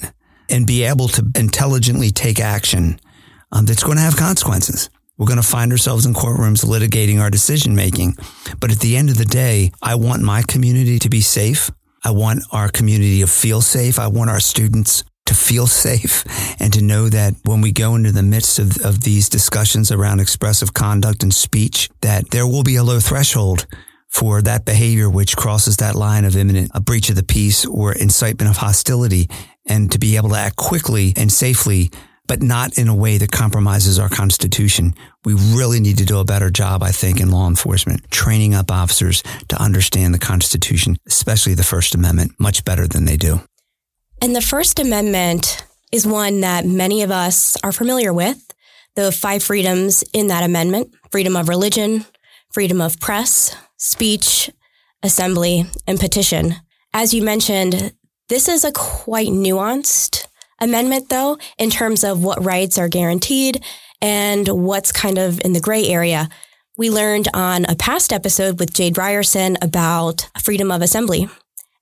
and 0.48 0.66
be 0.66 0.84
able 0.84 1.08
to 1.08 1.24
intelligently 1.34 2.10
take 2.10 2.38
action 2.38 3.00
um, 3.52 3.64
that's 3.66 3.82
going 3.82 3.96
to 3.96 4.02
have 4.02 4.16
consequences. 4.16 4.90
We're 5.20 5.26
going 5.26 5.36
to 5.36 5.42
find 5.42 5.70
ourselves 5.70 6.06
in 6.06 6.14
courtrooms 6.14 6.64
litigating 6.64 7.20
our 7.20 7.28
decision 7.28 7.76
making. 7.76 8.16
But 8.58 8.72
at 8.72 8.78
the 8.78 8.96
end 8.96 9.10
of 9.10 9.18
the 9.18 9.26
day, 9.26 9.70
I 9.82 9.94
want 9.96 10.22
my 10.22 10.42
community 10.48 10.98
to 10.98 11.10
be 11.10 11.20
safe. 11.20 11.70
I 12.02 12.10
want 12.12 12.42
our 12.52 12.70
community 12.70 13.20
to 13.20 13.26
feel 13.26 13.60
safe. 13.60 13.98
I 13.98 14.06
want 14.06 14.30
our 14.30 14.40
students 14.40 15.04
to 15.26 15.34
feel 15.34 15.66
safe 15.86 16.24
and 16.58 16.72
to 16.72 16.82
know 16.82 17.10
that 17.10 17.34
when 17.44 17.60
we 17.60 17.70
go 17.70 17.96
into 17.96 18.12
the 18.12 18.22
midst 18.22 18.58
of, 18.58 18.78
of 18.78 19.02
these 19.02 19.28
discussions 19.28 19.92
around 19.92 20.20
expressive 20.20 20.72
conduct 20.72 21.22
and 21.22 21.34
speech, 21.34 21.90
that 22.00 22.30
there 22.30 22.46
will 22.46 22.62
be 22.62 22.76
a 22.76 22.82
low 22.82 22.98
threshold 22.98 23.66
for 24.08 24.40
that 24.40 24.64
behavior 24.64 25.10
which 25.10 25.36
crosses 25.36 25.76
that 25.76 25.94
line 25.94 26.24
of 26.24 26.34
imminent 26.34 26.70
a 26.74 26.80
breach 26.80 27.10
of 27.10 27.16
the 27.16 27.22
peace 27.22 27.66
or 27.66 27.92
incitement 27.92 28.50
of 28.50 28.56
hostility 28.56 29.28
and 29.66 29.92
to 29.92 29.98
be 29.98 30.16
able 30.16 30.30
to 30.30 30.36
act 30.36 30.56
quickly 30.56 31.12
and 31.14 31.30
safely 31.30 31.90
but 32.26 32.42
not 32.42 32.78
in 32.78 32.88
a 32.88 32.94
way 32.94 33.18
that 33.18 33.32
compromises 33.32 33.98
our 33.98 34.08
Constitution. 34.08 34.94
We 35.24 35.34
really 35.34 35.80
need 35.80 35.98
to 35.98 36.04
do 36.04 36.18
a 36.18 36.24
better 36.24 36.50
job, 36.50 36.82
I 36.82 36.92
think, 36.92 37.20
in 37.20 37.30
law 37.30 37.48
enforcement, 37.48 38.10
training 38.10 38.54
up 38.54 38.70
officers 38.70 39.22
to 39.48 39.60
understand 39.60 40.14
the 40.14 40.18
Constitution, 40.18 40.96
especially 41.06 41.54
the 41.54 41.64
First 41.64 41.94
Amendment, 41.94 42.32
much 42.38 42.64
better 42.64 42.86
than 42.86 43.04
they 43.04 43.16
do. 43.16 43.40
And 44.22 44.36
the 44.36 44.42
First 44.42 44.78
Amendment 44.78 45.64
is 45.92 46.06
one 46.06 46.40
that 46.40 46.66
many 46.66 47.02
of 47.02 47.10
us 47.10 47.56
are 47.64 47.72
familiar 47.72 48.12
with. 48.12 48.52
The 48.96 49.12
five 49.12 49.42
freedoms 49.42 50.04
in 50.12 50.28
that 50.28 50.44
amendment 50.44 50.94
freedom 51.10 51.36
of 51.36 51.48
religion, 51.48 52.04
freedom 52.52 52.80
of 52.80 53.00
press, 53.00 53.56
speech, 53.76 54.50
assembly, 55.02 55.66
and 55.86 55.98
petition. 55.98 56.54
As 56.92 57.14
you 57.14 57.22
mentioned, 57.22 57.92
this 58.28 58.48
is 58.48 58.64
a 58.64 58.72
quite 58.72 59.28
nuanced 59.28 60.26
amendment, 60.60 61.08
though, 61.08 61.38
in 61.58 61.70
terms 61.70 62.04
of 62.04 62.22
what 62.22 62.44
rights 62.44 62.78
are 62.78 62.88
guaranteed 62.88 63.64
and 64.00 64.48
what's 64.48 64.92
kind 64.92 65.18
of 65.18 65.40
in 65.44 65.52
the 65.52 65.60
gray 65.60 65.86
area. 65.86 66.28
We 66.76 66.90
learned 66.90 67.28
on 67.34 67.64
a 67.66 67.74
past 67.74 68.12
episode 68.12 68.58
with 68.58 68.72
Jade 68.72 68.96
Ryerson 68.96 69.58
about 69.60 70.30
freedom 70.42 70.70
of 70.70 70.82
assembly 70.82 71.28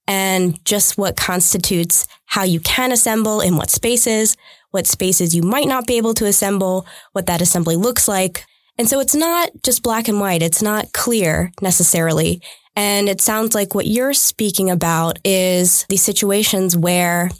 and 0.08 0.64
just 0.64 0.98
what 0.98 1.16
constitutes 1.16 2.08
how 2.26 2.42
you 2.42 2.60
can 2.60 2.92
assemble 2.92 3.40
in 3.40 3.56
what 3.56 3.70
spaces, 3.70 4.36
what 4.70 4.86
spaces 4.86 5.34
you 5.34 5.42
might 5.42 5.68
not 5.68 5.86
be 5.86 5.98
able 5.98 6.14
to 6.14 6.26
assemble, 6.26 6.86
what 7.12 7.26
that 7.26 7.40
assembly 7.40 7.76
looks 7.76 8.08
like. 8.08 8.44
And 8.76 8.88
so 8.88 9.00
it's 9.00 9.14
not 9.14 9.50
just 9.62 9.82
black 9.82 10.08
and 10.08 10.20
white. 10.20 10.42
It's 10.42 10.62
not 10.62 10.92
clear 10.92 11.52
necessarily. 11.60 12.42
And 12.74 13.08
it 13.08 13.20
sounds 13.20 13.54
like 13.54 13.74
what 13.74 13.86
you're 13.86 14.14
speaking 14.14 14.70
about 14.70 15.18
is 15.24 15.84
these 15.88 16.02
situations 16.02 16.76
where, 16.76 17.30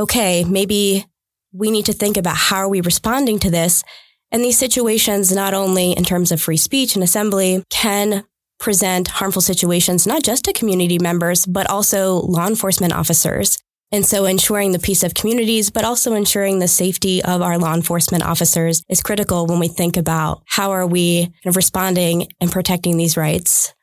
okay, 0.00 0.44
maybe 0.44 1.04
we 1.52 1.70
need 1.70 1.86
to 1.86 1.92
think 1.92 2.16
about 2.16 2.36
how 2.36 2.56
are 2.56 2.68
we 2.68 2.80
responding 2.80 3.38
to 3.40 3.50
this? 3.50 3.84
And 4.32 4.42
these 4.42 4.58
situations, 4.58 5.30
not 5.30 5.54
only 5.54 5.92
in 5.92 6.04
terms 6.04 6.32
of 6.32 6.40
free 6.40 6.56
speech 6.56 6.94
and 6.94 7.04
assembly, 7.04 7.62
can 7.68 8.24
present 8.58 9.08
harmful 9.08 9.42
situations, 9.42 10.06
not 10.06 10.22
just 10.22 10.44
to 10.44 10.52
community 10.52 10.98
members, 10.98 11.46
but 11.46 11.68
also 11.68 12.20
law 12.20 12.46
enforcement 12.46 12.92
officers. 12.92 13.58
And 13.92 14.06
so 14.06 14.24
ensuring 14.24 14.72
the 14.72 14.78
peace 14.78 15.02
of 15.02 15.14
communities, 15.14 15.70
but 15.70 15.84
also 15.84 16.14
ensuring 16.14 16.60
the 16.60 16.68
safety 16.68 17.22
of 17.22 17.42
our 17.42 17.58
law 17.58 17.74
enforcement 17.74 18.24
officers 18.24 18.84
is 18.88 19.02
critical 19.02 19.46
when 19.46 19.58
we 19.58 19.68
think 19.68 19.96
about 19.96 20.42
how 20.46 20.70
are 20.70 20.86
we 20.86 21.32
responding 21.44 22.28
and 22.40 22.52
protecting 22.52 22.96
these 22.96 23.16
rights. 23.16 23.74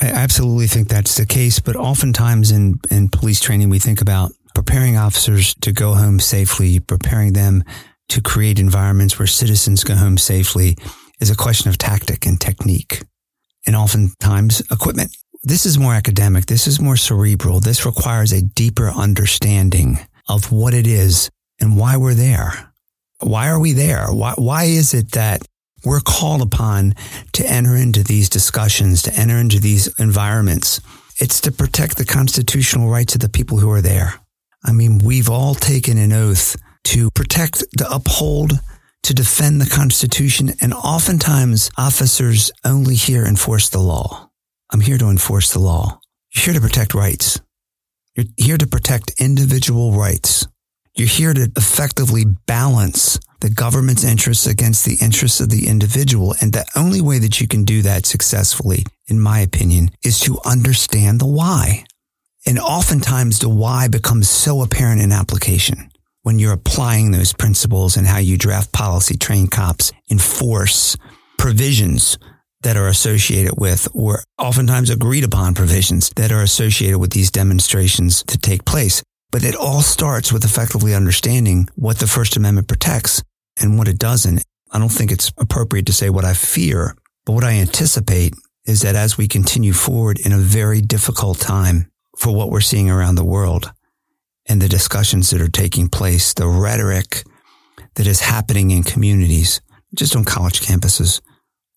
I 0.00 0.06
absolutely 0.06 0.68
think 0.68 0.88
that's 0.88 1.16
the 1.16 1.26
case, 1.26 1.58
but 1.58 1.76
oftentimes 1.76 2.52
in, 2.52 2.78
in 2.90 3.08
police 3.08 3.40
training, 3.40 3.68
we 3.68 3.78
think 3.78 4.00
about 4.00 4.32
preparing 4.54 4.96
officers 4.96 5.54
to 5.62 5.72
go 5.72 5.94
home 5.94 6.20
safely, 6.20 6.80
preparing 6.80 7.32
them 7.32 7.64
to 8.08 8.20
create 8.20 8.58
environments 8.58 9.18
where 9.18 9.26
citizens 9.26 9.84
go 9.84 9.94
home 9.94 10.18
safely 10.18 10.76
is 11.20 11.30
a 11.30 11.36
question 11.36 11.68
of 11.68 11.78
tactic 11.78 12.26
and 12.26 12.40
technique 12.40 13.02
and 13.66 13.76
oftentimes 13.76 14.60
equipment. 14.70 15.14
This 15.42 15.64
is 15.64 15.78
more 15.78 15.94
academic. 15.94 16.46
This 16.46 16.66
is 16.66 16.80
more 16.80 16.96
cerebral. 16.96 17.60
This 17.60 17.86
requires 17.86 18.32
a 18.32 18.42
deeper 18.42 18.90
understanding 18.90 19.98
of 20.28 20.52
what 20.52 20.74
it 20.74 20.86
is 20.86 21.30
and 21.60 21.76
why 21.76 21.96
we're 21.96 22.14
there. 22.14 22.72
Why 23.20 23.48
are 23.48 23.60
we 23.60 23.72
there? 23.72 24.06
Why, 24.08 24.34
why 24.36 24.64
is 24.64 24.94
it 24.94 25.12
that 25.12 25.42
we're 25.84 26.00
called 26.00 26.42
upon 26.42 26.94
to 27.32 27.46
enter 27.46 27.74
into 27.74 28.02
these 28.02 28.28
discussions, 28.28 29.02
to 29.02 29.14
enter 29.14 29.36
into 29.36 29.58
these 29.58 29.88
environments. 29.98 30.80
It's 31.18 31.40
to 31.42 31.52
protect 31.52 31.96
the 31.96 32.04
constitutional 32.04 32.88
rights 32.88 33.14
of 33.14 33.20
the 33.20 33.28
people 33.28 33.58
who 33.58 33.70
are 33.70 33.82
there. 33.82 34.14
I 34.64 34.72
mean, 34.72 34.98
we've 34.98 35.30
all 35.30 35.54
taken 35.54 35.98
an 35.98 36.12
oath 36.12 36.56
to 36.84 37.10
protect, 37.10 37.64
to 37.78 37.90
uphold, 37.90 38.60
to 39.02 39.14
defend 39.14 39.60
the 39.60 39.70
Constitution, 39.70 40.52
and 40.60 40.74
oftentimes 40.74 41.70
officers 41.78 42.52
only 42.64 42.94
hear 42.94 43.24
enforce 43.24 43.68
the 43.68 43.78
law. 43.78 44.30
I'm 44.70 44.80
here 44.80 44.98
to 44.98 45.08
enforce 45.08 45.52
the 45.52 45.58
law. 45.58 46.00
You're 46.34 46.44
here 46.44 46.54
to 46.54 46.60
protect 46.60 46.94
rights. 46.94 47.40
You're 48.14 48.26
here 48.36 48.58
to 48.58 48.66
protect 48.66 49.14
individual 49.18 49.92
rights. 49.92 50.46
You're 50.94 51.08
here 51.08 51.32
to 51.32 51.50
effectively 51.56 52.24
balance 52.46 53.18
the 53.40 53.50
government's 53.50 54.04
interests 54.04 54.46
against 54.46 54.84
the 54.84 54.98
interests 55.00 55.40
of 55.40 55.48
the 55.48 55.66
individual. 55.66 56.34
And 56.40 56.52
the 56.52 56.66
only 56.76 57.00
way 57.00 57.18
that 57.20 57.40
you 57.40 57.48
can 57.48 57.64
do 57.64 57.82
that 57.82 58.04
successfully, 58.04 58.84
in 59.06 59.18
my 59.18 59.40
opinion, 59.40 59.92
is 60.04 60.20
to 60.20 60.38
understand 60.44 61.20
the 61.20 61.26
why. 61.26 61.84
And 62.46 62.58
oftentimes 62.58 63.38
the 63.38 63.48
why 63.48 63.88
becomes 63.88 64.28
so 64.28 64.62
apparent 64.62 65.02
in 65.02 65.12
application 65.12 65.90
when 66.22 66.38
you're 66.38 66.52
applying 66.52 67.10
those 67.10 67.32
principles 67.32 67.96
and 67.96 68.06
how 68.06 68.18
you 68.18 68.36
draft 68.36 68.72
policy, 68.72 69.16
train 69.16 69.46
cops, 69.46 69.92
enforce 70.10 70.96
provisions 71.38 72.18
that 72.62 72.76
are 72.76 72.88
associated 72.88 73.54
with 73.58 73.88
or 73.94 74.22
oftentimes 74.38 74.90
agreed 74.90 75.24
upon 75.24 75.54
provisions 75.54 76.10
that 76.16 76.30
are 76.30 76.42
associated 76.42 76.98
with 76.98 77.12
these 77.12 77.30
demonstrations 77.30 78.22
to 78.24 78.36
take 78.36 78.64
place. 78.64 79.02
But 79.30 79.44
it 79.44 79.54
all 79.54 79.80
starts 79.80 80.32
with 80.32 80.44
effectively 80.44 80.94
understanding 80.94 81.68
what 81.76 81.98
the 81.98 82.06
First 82.06 82.36
Amendment 82.36 82.68
protects 82.68 83.22
and 83.58 83.78
what 83.78 83.88
it 83.88 83.98
doesn't. 83.98 84.44
I 84.72 84.78
don't 84.78 84.90
think 84.90 85.10
it's 85.10 85.32
appropriate 85.38 85.86
to 85.86 85.92
say 85.92 86.10
what 86.10 86.24
I 86.24 86.34
fear, 86.34 86.96
but 87.24 87.32
what 87.32 87.44
I 87.44 87.52
anticipate 87.52 88.34
is 88.66 88.82
that 88.82 88.96
as 88.96 89.16
we 89.16 89.26
continue 89.26 89.72
forward 89.72 90.18
in 90.20 90.32
a 90.32 90.38
very 90.38 90.80
difficult 90.80 91.38
time 91.38 91.89
for 92.20 92.36
what 92.36 92.50
we're 92.50 92.60
seeing 92.60 92.90
around 92.90 93.14
the 93.14 93.24
world 93.24 93.72
and 94.46 94.60
the 94.60 94.68
discussions 94.68 95.30
that 95.30 95.40
are 95.40 95.48
taking 95.48 95.88
place, 95.88 96.34
the 96.34 96.46
rhetoric 96.46 97.24
that 97.94 98.06
is 98.06 98.20
happening 98.20 98.70
in 98.70 98.82
communities, 98.82 99.62
just 99.94 100.14
on 100.14 100.26
college 100.26 100.60
campuses, 100.60 101.22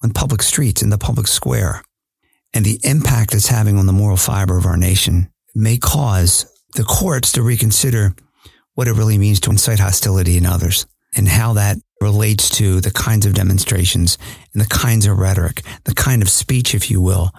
on 0.04 0.12
public 0.12 0.44
streets, 0.44 0.82
in 0.82 0.90
the 0.90 0.98
public 0.98 1.28
square, 1.28 1.82
and 2.54 2.66
the 2.66 2.78
impact 2.84 3.34
it's 3.34 3.48
having 3.48 3.78
on 3.78 3.86
the 3.86 3.94
moral 3.94 4.18
fiber 4.18 4.58
of 4.58 4.66
our 4.66 4.76
nation 4.76 5.32
may 5.56 5.78
cause 5.78 6.46
the 6.76 6.84
courts 6.84 7.32
to 7.32 7.42
reconsider 7.42 8.14
what 8.74 8.90
it 8.90 8.94
really 8.94 9.18
means 9.18 9.40
to 9.40 9.50
incite 9.50 9.80
hostility 9.80 10.36
in 10.36 10.46
others 10.46 10.86
and 11.16 11.30
how 11.30 11.54
that 11.54 11.78
relates 12.02 12.50
to 12.50 12.82
the 12.82 12.92
kinds 12.92 13.26
of 13.26 13.34
demonstrations 13.34 14.18
and 14.52 14.62
the 14.62 14.68
kinds 14.68 15.06
of 15.06 15.18
rhetoric, 15.18 15.62
the 15.86 15.96
kind 15.96 16.22
of 16.22 16.30
speech, 16.30 16.76
if 16.76 16.92
you 16.92 17.00
will, 17.00 17.32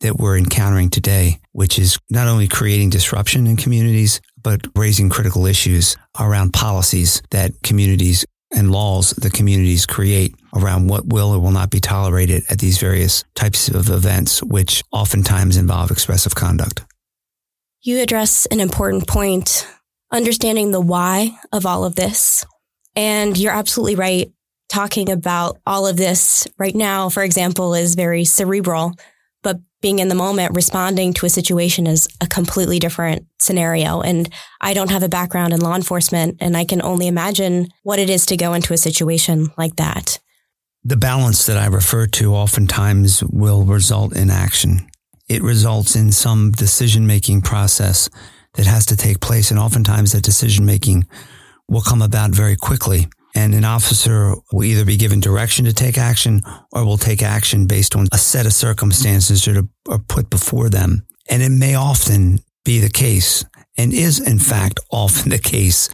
that 0.00 0.16
we're 0.16 0.36
encountering 0.38 0.90
today, 0.90 1.40
which 1.52 1.78
is 1.78 1.98
not 2.10 2.28
only 2.28 2.48
creating 2.48 2.90
disruption 2.90 3.46
in 3.46 3.56
communities, 3.56 4.20
but 4.42 4.66
raising 4.74 5.10
critical 5.10 5.46
issues 5.46 5.96
around 6.18 6.52
policies 6.52 7.22
that 7.30 7.52
communities 7.62 8.24
and 8.50 8.70
laws 8.70 9.10
that 9.10 9.32
communities 9.32 9.86
create 9.86 10.34
around 10.54 10.88
what 10.88 11.06
will 11.06 11.34
or 11.34 11.38
will 11.38 11.50
not 11.50 11.70
be 11.70 11.80
tolerated 11.80 12.42
at 12.48 12.58
these 12.58 12.78
various 12.78 13.24
types 13.34 13.68
of 13.68 13.90
events, 13.90 14.42
which 14.42 14.82
oftentimes 14.92 15.56
involve 15.56 15.90
expressive 15.90 16.34
conduct. 16.34 16.82
You 17.82 18.00
address 18.00 18.46
an 18.46 18.60
important 18.60 19.06
point, 19.06 19.66
understanding 20.10 20.70
the 20.70 20.80
why 20.80 21.36
of 21.52 21.66
all 21.66 21.84
of 21.84 21.94
this. 21.94 22.44
And 22.96 23.36
you're 23.36 23.52
absolutely 23.52 23.96
right. 23.96 24.32
Talking 24.68 25.08
about 25.08 25.58
all 25.66 25.86
of 25.86 25.96
this 25.96 26.46
right 26.58 26.74
now, 26.74 27.08
for 27.08 27.22
example, 27.22 27.74
is 27.74 27.94
very 27.94 28.24
cerebral, 28.26 28.92
being 29.80 29.98
in 29.98 30.08
the 30.08 30.14
moment, 30.14 30.54
responding 30.54 31.12
to 31.14 31.26
a 31.26 31.30
situation 31.30 31.86
is 31.86 32.08
a 32.20 32.26
completely 32.26 32.78
different 32.78 33.26
scenario. 33.38 34.00
And 34.00 34.32
I 34.60 34.74
don't 34.74 34.90
have 34.90 35.02
a 35.02 35.08
background 35.08 35.52
in 35.52 35.60
law 35.60 35.74
enforcement, 35.76 36.38
and 36.40 36.56
I 36.56 36.64
can 36.64 36.82
only 36.82 37.06
imagine 37.06 37.68
what 37.82 37.98
it 37.98 38.10
is 38.10 38.26
to 38.26 38.36
go 38.36 38.54
into 38.54 38.72
a 38.72 38.78
situation 38.78 39.48
like 39.56 39.76
that. 39.76 40.18
The 40.84 40.96
balance 40.96 41.46
that 41.46 41.56
I 41.56 41.66
refer 41.66 42.06
to 42.06 42.34
oftentimes 42.34 43.22
will 43.24 43.64
result 43.64 44.16
in 44.16 44.30
action 44.30 44.88
it 45.28 45.42
results 45.42 45.94
in 45.94 46.10
some 46.10 46.52
decision 46.52 47.06
making 47.06 47.42
process 47.42 48.08
that 48.54 48.66
has 48.66 48.86
to 48.86 48.96
take 48.96 49.20
place. 49.20 49.50
And 49.50 49.60
oftentimes 49.60 50.12
that 50.12 50.22
decision 50.22 50.64
making 50.64 51.06
will 51.68 51.82
come 51.82 52.02
about 52.02 52.30
very 52.30 52.56
quickly. 52.56 53.06
And 53.38 53.54
an 53.54 53.64
officer 53.64 54.34
will 54.52 54.64
either 54.64 54.84
be 54.84 54.96
given 54.96 55.20
direction 55.20 55.64
to 55.66 55.72
take 55.72 55.96
action 55.96 56.42
or 56.72 56.84
will 56.84 56.98
take 56.98 57.22
action 57.22 57.66
based 57.68 57.94
on 57.94 58.08
a 58.10 58.18
set 58.18 58.46
of 58.46 58.52
circumstances 58.52 59.44
that 59.44 59.56
are, 59.88 59.98
put 60.08 60.28
before 60.28 60.68
them. 60.68 61.06
And 61.30 61.40
it 61.40 61.50
may 61.50 61.76
often 61.76 62.40
be 62.64 62.80
the 62.80 62.90
case 62.90 63.44
and 63.76 63.92
is 63.92 64.18
in 64.18 64.40
fact 64.40 64.80
often 64.90 65.30
the 65.30 65.38
case 65.38 65.88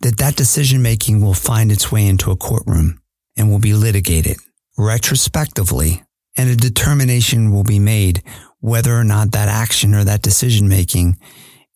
that 0.00 0.16
that 0.16 0.34
decision 0.34 0.82
making 0.82 1.20
will 1.20 1.34
find 1.34 1.70
its 1.70 1.92
way 1.92 2.04
into 2.04 2.32
a 2.32 2.36
courtroom 2.36 3.00
and 3.36 3.48
will 3.48 3.60
be 3.60 3.74
litigated 3.74 4.36
retrospectively 4.76 6.02
and 6.36 6.50
a 6.50 6.56
determination 6.56 7.52
will 7.52 7.62
be 7.62 7.78
made 7.78 8.24
whether 8.58 8.92
or 8.98 9.04
not 9.04 9.30
that 9.30 9.48
action 9.48 9.94
or 9.94 10.02
that 10.02 10.22
decision 10.22 10.68
making 10.68 11.16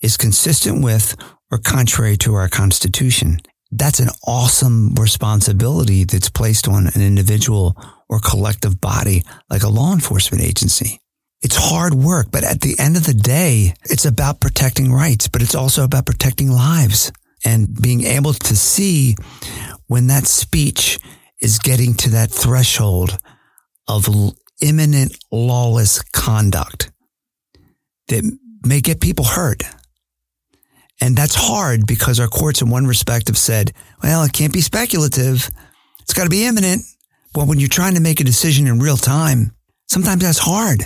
is 0.01 0.17
consistent 0.17 0.83
with 0.83 1.15
or 1.53 1.59
contrary 1.59 2.17
to 2.17 2.35
our 2.35 2.49
constitution. 2.49 3.39
That's 3.73 4.01
an 4.01 4.11
awesome 4.27 4.95
responsibility 4.95 6.05
that's 6.05 6.29
placed 6.29 6.69
on 6.69 6.89
an 6.89 7.01
individual 7.01 7.75
or 8.09 8.21
collective 8.21 8.81
body 8.81 9.25
like 9.49 9.63
a 9.63 9.69
law 9.69 9.93
enforcement 9.95 10.45
agency. 10.45 11.01
It's 11.41 11.57
hard 11.57 11.95
work, 11.95 12.29
but 12.31 12.45
at 12.45 12.61
the 12.61 12.79
end 12.79 12.97
of 12.97 13.05
the 13.05 13.15
day, 13.15 13.75
it's 13.85 14.05
about 14.05 14.41
protecting 14.41 14.93
rights, 14.93 15.27
but 15.27 15.43
it's 15.43 15.55
also 15.55 15.85
about 15.85 16.07
protecting 16.07 16.51
lives 16.51 17.11
and 17.45 17.81
being 17.81 18.05
able 18.05 18.35
to 18.35 18.55
see 18.55 19.17
when 19.89 20.07
that 20.09 20.27
speech 20.27 20.99
is 21.41 21.59
getting 21.59 21.95
to 21.95 22.11
that 22.11 22.31
threshold 22.31 23.19
of 23.89 24.07
imminent 24.61 25.19
lawless 25.33 26.03
conduct 26.03 26.93
that 28.09 28.39
may 28.65 28.81
get 28.81 29.01
people 29.01 29.25
hurt. 29.25 29.63
And 31.03 31.17
that's 31.17 31.35
hard 31.35 31.85
because 31.85 32.21
our 32.21 32.29
courts 32.29 32.63
in 32.63 32.71
one 32.71 32.87
respect 32.87 33.27
have 33.27 33.37
said, 33.37 33.73
well, 34.05 34.23
it 34.23 34.33
can't 34.33 34.53
be 34.53 34.61
speculative. 34.61 35.51
It's 36.01 36.15
got 36.15 36.23
to 36.23 36.31
be 36.31 36.47
imminent. 36.47 36.83
Well, 37.35 37.45
when 37.45 37.59
you're 37.59 37.69
trying 37.69 37.95
to 37.95 38.01
make 38.01 38.21
a 38.21 38.25
decision 38.25 38.69
in 38.69 38.79
real 38.79 38.97
time, 38.97 39.51
sometimes 39.89 40.23
that's 40.23 40.39
hard. 40.39 40.85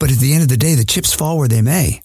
But 0.00 0.10
at 0.10 0.16
the 0.16 0.32
end 0.32 0.44
of 0.44 0.48
the 0.48 0.56
day, 0.56 0.74
the 0.74 0.84
chips 0.86 1.12
fall 1.12 1.36
where 1.36 1.46
they 1.46 1.60
may. 1.60 2.00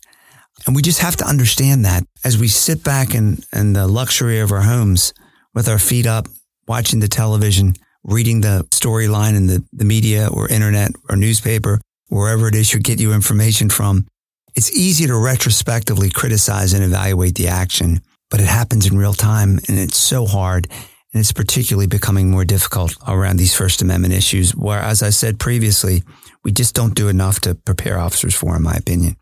And 0.68 0.76
we 0.76 0.82
just 0.82 1.00
have 1.00 1.16
to 1.16 1.26
understand 1.26 1.86
that 1.86 2.04
as 2.26 2.38
we 2.38 2.50
sit 2.50 2.84
back 2.84 3.16
in, 3.16 3.38
in 3.54 3.72
the 3.72 3.88
luxury 3.88 4.42
of 4.42 4.52
our 4.52 4.64
homes 4.64 5.14
with 5.54 5.70
our 5.70 5.80
feet 5.80 6.06
up, 6.06 6.28
watching 6.68 7.00
the 7.00 7.08
television, 7.08 7.74
reading 8.04 8.42
the 8.42 8.68
storyline 8.72 9.38
in 9.38 9.48
the, 9.48 9.66
the 9.72 9.86
media 9.86 10.28
or 10.30 10.50
internet 10.50 10.92
or 11.10 11.16
newspaper, 11.16 11.80
wherever 12.10 12.50
it 12.50 12.56
is 12.56 12.74
you 12.74 12.82
get 12.82 13.00
your 13.00 13.14
information 13.14 13.70
from, 13.70 14.08
it's 14.56 14.72
easy 14.76 15.08
to 15.08 15.18
retrospectively 15.18 16.10
criticize 16.10 16.74
and 16.74 16.84
evaluate 16.84 17.36
the 17.36 17.48
action, 17.48 18.02
but 18.30 18.40
it 18.40 18.48
happens 18.48 18.90
in 18.90 18.98
real 18.98 19.14
time 19.14 19.60
and 19.68 19.80
it's 19.80 19.98
so 19.98 20.26
hard. 20.26 20.68
And 21.12 21.20
it's 21.20 21.32
particularly 21.32 21.88
becoming 21.88 22.30
more 22.30 22.46
difficult 22.46 22.96
around 23.08 23.38
these 23.38 23.56
First 23.56 23.82
Amendment 23.82 24.14
issues, 24.14 24.56
where, 24.56 24.80
as 24.80 25.02
I 25.02 25.10
said 25.10 25.40
previously, 25.40 26.04
we 26.44 26.52
just 26.52 26.76
don't 26.76 26.94
do 26.94 27.08
enough 27.08 27.40
to 27.42 27.56
prepare 27.56 27.98
officers 27.98 28.36
for, 28.36 28.56
in 28.56 28.62
my 28.62 28.76
opinion. 28.76 29.16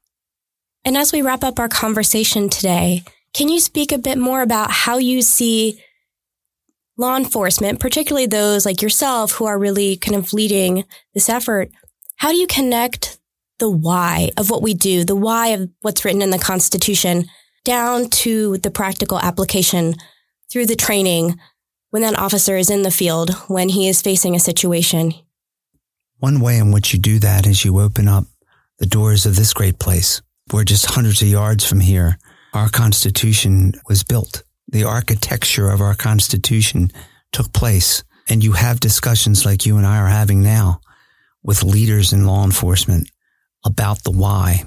And 0.83 0.97
as 0.97 1.13
we 1.13 1.21
wrap 1.21 1.45
up 1.45 1.59
our 1.59 1.69
conversation 1.69 2.49
today, 2.49 3.03
can 3.33 3.47
you 3.47 3.61
speak 3.61 3.93
a 3.93 3.97
bit 3.97 4.17
more 4.17 4.41
about 4.41 4.69
how 4.69 4.97
you 4.97 5.21
see 5.21 5.81
law 6.97 7.15
enforcement, 7.15 7.79
particularly 7.79 8.25
those 8.25 8.65
like 8.65 8.81
yourself 8.81 9.33
who 9.33 9.45
are 9.45 9.57
really 9.57 9.95
kind 9.95 10.17
of 10.17 10.33
leading 10.33 10.83
this 11.13 11.29
effort? 11.29 11.69
How 12.17 12.31
do 12.31 12.37
you 12.37 12.47
connect 12.47 13.17
the 13.59 13.69
why 13.69 14.29
of 14.37 14.49
what 14.49 14.61
we 14.61 14.73
do, 14.73 15.03
the 15.03 15.15
why 15.15 15.47
of 15.47 15.69
what's 15.81 16.05
written 16.05 16.21
in 16.21 16.29
the 16.29 16.39
Constitution, 16.39 17.25
down 17.63 18.09
to 18.09 18.57
the 18.57 18.71
practical 18.71 19.19
application 19.19 19.95
through 20.51 20.65
the 20.65 20.75
training 20.75 21.37
when 21.89 22.01
that 22.01 22.17
officer 22.17 22.57
is 22.57 22.69
in 22.69 22.83
the 22.83 22.91
field, 22.91 23.33
when 23.47 23.69
he 23.69 23.87
is 23.87 24.01
facing 24.01 24.35
a 24.35 24.39
situation? 24.39 25.13
One 26.19 26.39
way 26.39 26.57
in 26.57 26.71
which 26.71 26.93
you 26.93 26.99
do 26.99 27.19
that 27.19 27.45
is 27.45 27.63
you 27.63 27.79
open 27.79 28.07
up 28.07 28.25
the 28.79 28.85
doors 28.85 29.25
of 29.25 29.35
this 29.35 29.53
great 29.53 29.79
place. 29.79 30.21
We're 30.51 30.63
just 30.63 30.91
hundreds 30.91 31.21
of 31.21 31.27
yards 31.27 31.67
from 31.67 31.79
here. 31.79 32.17
Our 32.53 32.69
Constitution 32.69 33.73
was 33.87 34.03
built. 34.03 34.43
The 34.67 34.83
architecture 34.83 35.69
of 35.69 35.81
our 35.81 35.95
Constitution 35.95 36.91
took 37.31 37.53
place. 37.53 38.03
And 38.29 38.43
you 38.43 38.53
have 38.53 38.79
discussions 38.79 39.45
like 39.45 39.65
you 39.65 39.77
and 39.77 39.85
I 39.85 39.99
are 39.99 40.07
having 40.07 40.41
now 40.41 40.81
with 41.43 41.63
leaders 41.63 42.11
in 42.11 42.25
law 42.25 42.43
enforcement 42.43 43.09
about 43.65 44.03
the 44.03 44.11
why. 44.11 44.63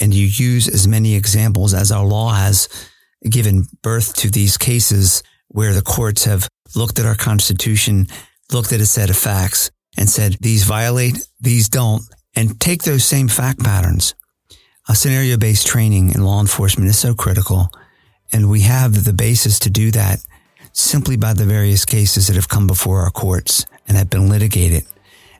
And 0.00 0.12
you 0.12 0.26
use 0.26 0.68
as 0.68 0.88
many 0.88 1.14
examples 1.14 1.72
as 1.74 1.92
our 1.92 2.04
law 2.04 2.32
has 2.32 2.68
given 3.28 3.66
birth 3.82 4.14
to 4.14 4.30
these 4.30 4.56
cases 4.56 5.22
where 5.48 5.72
the 5.72 5.82
courts 5.82 6.24
have 6.24 6.48
looked 6.74 6.98
at 6.98 7.06
our 7.06 7.14
constitution, 7.14 8.06
looked 8.52 8.72
at 8.72 8.80
a 8.80 8.86
set 8.86 9.10
of 9.10 9.16
facts 9.16 9.70
and 9.96 10.08
said, 10.08 10.36
these 10.40 10.64
violate, 10.64 11.26
these 11.40 11.68
don't, 11.68 12.02
and 12.34 12.60
take 12.60 12.82
those 12.82 13.04
same 13.04 13.28
fact 13.28 13.62
patterns. 13.62 14.14
A 14.88 14.94
scenario 14.94 15.38
based 15.38 15.66
training 15.66 16.12
in 16.14 16.24
law 16.24 16.40
enforcement 16.40 16.90
is 16.90 16.98
so 16.98 17.14
critical. 17.14 17.70
And 18.32 18.50
we 18.50 18.62
have 18.62 19.04
the 19.04 19.12
basis 19.12 19.58
to 19.60 19.70
do 19.70 19.90
that 19.92 20.18
simply 20.72 21.16
by 21.16 21.32
the 21.34 21.46
various 21.46 21.84
cases 21.84 22.26
that 22.26 22.36
have 22.36 22.48
come 22.48 22.66
before 22.66 23.00
our 23.00 23.10
courts 23.10 23.64
and 23.86 23.96
have 23.96 24.10
been 24.10 24.28
litigated 24.28 24.84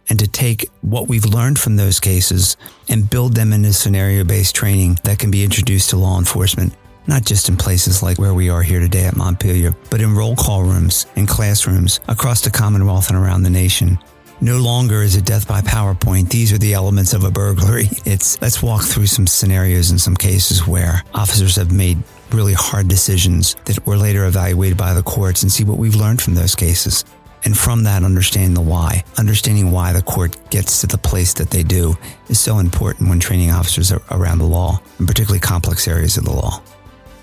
and 0.09 0.19
to 0.19 0.27
take 0.27 0.69
what 0.83 1.09
we've 1.09 1.25
learned 1.25 1.59
from 1.59 1.77
those 1.77 2.01
cases 2.01 2.57
and 2.89 3.09
build 3.09 3.35
them 3.35 3.53
into 3.53 3.73
scenario 3.73 4.25
based 4.25 4.55
training 4.55 4.99
that 5.05 5.19
can 5.19 5.31
be 5.31 5.45
introduced 5.45 5.91
to 5.91 5.97
law 5.97 6.19
enforcement, 6.19 6.75
not 7.07 7.25
just 7.25 7.49
in 7.49 7.57
places 7.57 8.03
like 8.03 8.19
where 8.19 8.35
we 8.35 8.51
are 8.51 8.63
here 8.63 8.81
today 8.81 9.05
at 9.05 9.17
Montpelier, 9.17 9.75
but 9.91 10.01
in 10.01 10.15
roll 10.15 10.37
call 10.37 10.63
rooms, 10.63 11.07
in 11.17 11.27
classrooms 11.27 12.01
across 12.09 12.41
the 12.41 12.51
Commonwealth 12.51 13.09
and 13.09 13.19
around 13.19 13.43
the 13.43 13.51
nation. 13.51 13.99
No 14.41 14.59
longer 14.59 15.03
is 15.03 15.17
it 15.17 15.25
death 15.25 15.47
by 15.47 15.61
PowerPoint. 15.61 16.29
These 16.29 16.53
are 16.53 16.59
the 16.59 16.75
elements 16.75 17.15
of 17.15 17.25
a 17.25 17.31
burglary. 17.31 17.89
It's 18.05 18.41
let's 18.43 18.63
walk 18.63 18.83
through 18.83 19.07
some 19.07 19.27
scenarios 19.27 19.91
and 19.91 20.01
some 20.01 20.17
cases 20.17 20.67
where 20.67 21.03
officers 21.15 21.57
have 21.57 21.73
made 21.73 22.03
really 22.31 22.53
hard 22.53 22.89
decisions 22.89 23.57
that 23.65 23.87
were 23.87 23.97
later 23.97 24.27
evaluated 24.27 24.77
by 24.77 24.93
the 24.93 25.03
courts 25.03 25.43
and 25.43 25.51
see 25.51 25.65
what 25.65 25.79
we've 25.79 25.95
learned 25.95 26.21
from 26.21 26.35
those 26.35 26.55
cases. 26.55 27.05
And 27.45 27.57
from 27.57 27.85
that, 27.85 28.03
understanding 28.03 28.55
the 28.55 28.61
why, 28.61 29.05
understanding 29.19 29.71
why 29.71 29.93
the 29.93 30.03
court 30.03 30.37
gets 30.51 30.81
to 30.81 30.87
the 30.87 30.99
place 30.99 31.35
that 31.35 31.51
they 31.51 31.63
do 31.63 31.95
is 32.29 32.41
so 32.41 32.59
important 32.59 33.09
when 33.09 33.21
training 33.21 33.51
officers 33.51 33.93
around 34.11 34.39
the 34.39 34.47
law, 34.47 34.81
and 34.99 35.07
particularly 35.07 35.41
complex 35.41 35.87
areas 35.87 36.17
of 36.17 36.25
the 36.25 36.33
law. 36.33 36.63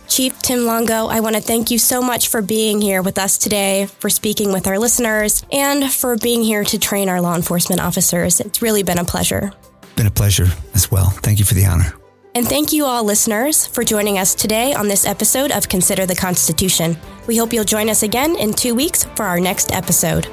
Chief 0.07 0.37
Tim 0.41 0.65
Longo, 0.65 1.07
I 1.07 1.21
want 1.21 1.37
to 1.37 1.41
thank 1.41 1.71
you 1.71 1.79
so 1.79 2.01
much 2.01 2.27
for 2.27 2.41
being 2.41 2.81
here 2.81 3.01
with 3.01 3.17
us 3.17 3.37
today, 3.37 3.87
for 3.99 4.09
speaking 4.09 4.51
with 4.51 4.67
our 4.67 4.77
listeners, 4.77 5.45
and 5.51 5.89
for 5.89 6.17
being 6.17 6.43
here 6.43 6.65
to 6.65 6.77
train 6.77 7.07
our 7.07 7.21
law 7.21 7.35
enforcement 7.35 7.81
officers. 7.81 8.41
It's 8.41 8.61
really 8.61 8.83
been 8.83 8.99
a 8.99 9.05
pleasure. 9.05 9.53
Been 9.95 10.07
a 10.07 10.11
pleasure 10.11 10.47
as 10.73 10.91
well. 10.91 11.09
Thank 11.09 11.39
you 11.39 11.45
for 11.45 11.53
the 11.53 11.65
honor. 11.65 11.93
And 12.33 12.47
thank 12.47 12.71
you 12.71 12.85
all 12.85 13.03
listeners 13.03 13.67
for 13.67 13.83
joining 13.83 14.17
us 14.17 14.33
today 14.33 14.73
on 14.73 14.87
this 14.87 15.05
episode 15.05 15.51
of 15.51 15.67
Consider 15.67 16.05
the 16.05 16.15
Constitution. 16.15 16.97
We 17.27 17.35
hope 17.35 17.51
you'll 17.51 17.65
join 17.65 17.89
us 17.89 18.03
again 18.03 18.37
in 18.37 18.53
two 18.53 18.73
weeks 18.73 19.03
for 19.15 19.23
our 19.23 19.39
next 19.39 19.73
episode. 19.73 20.29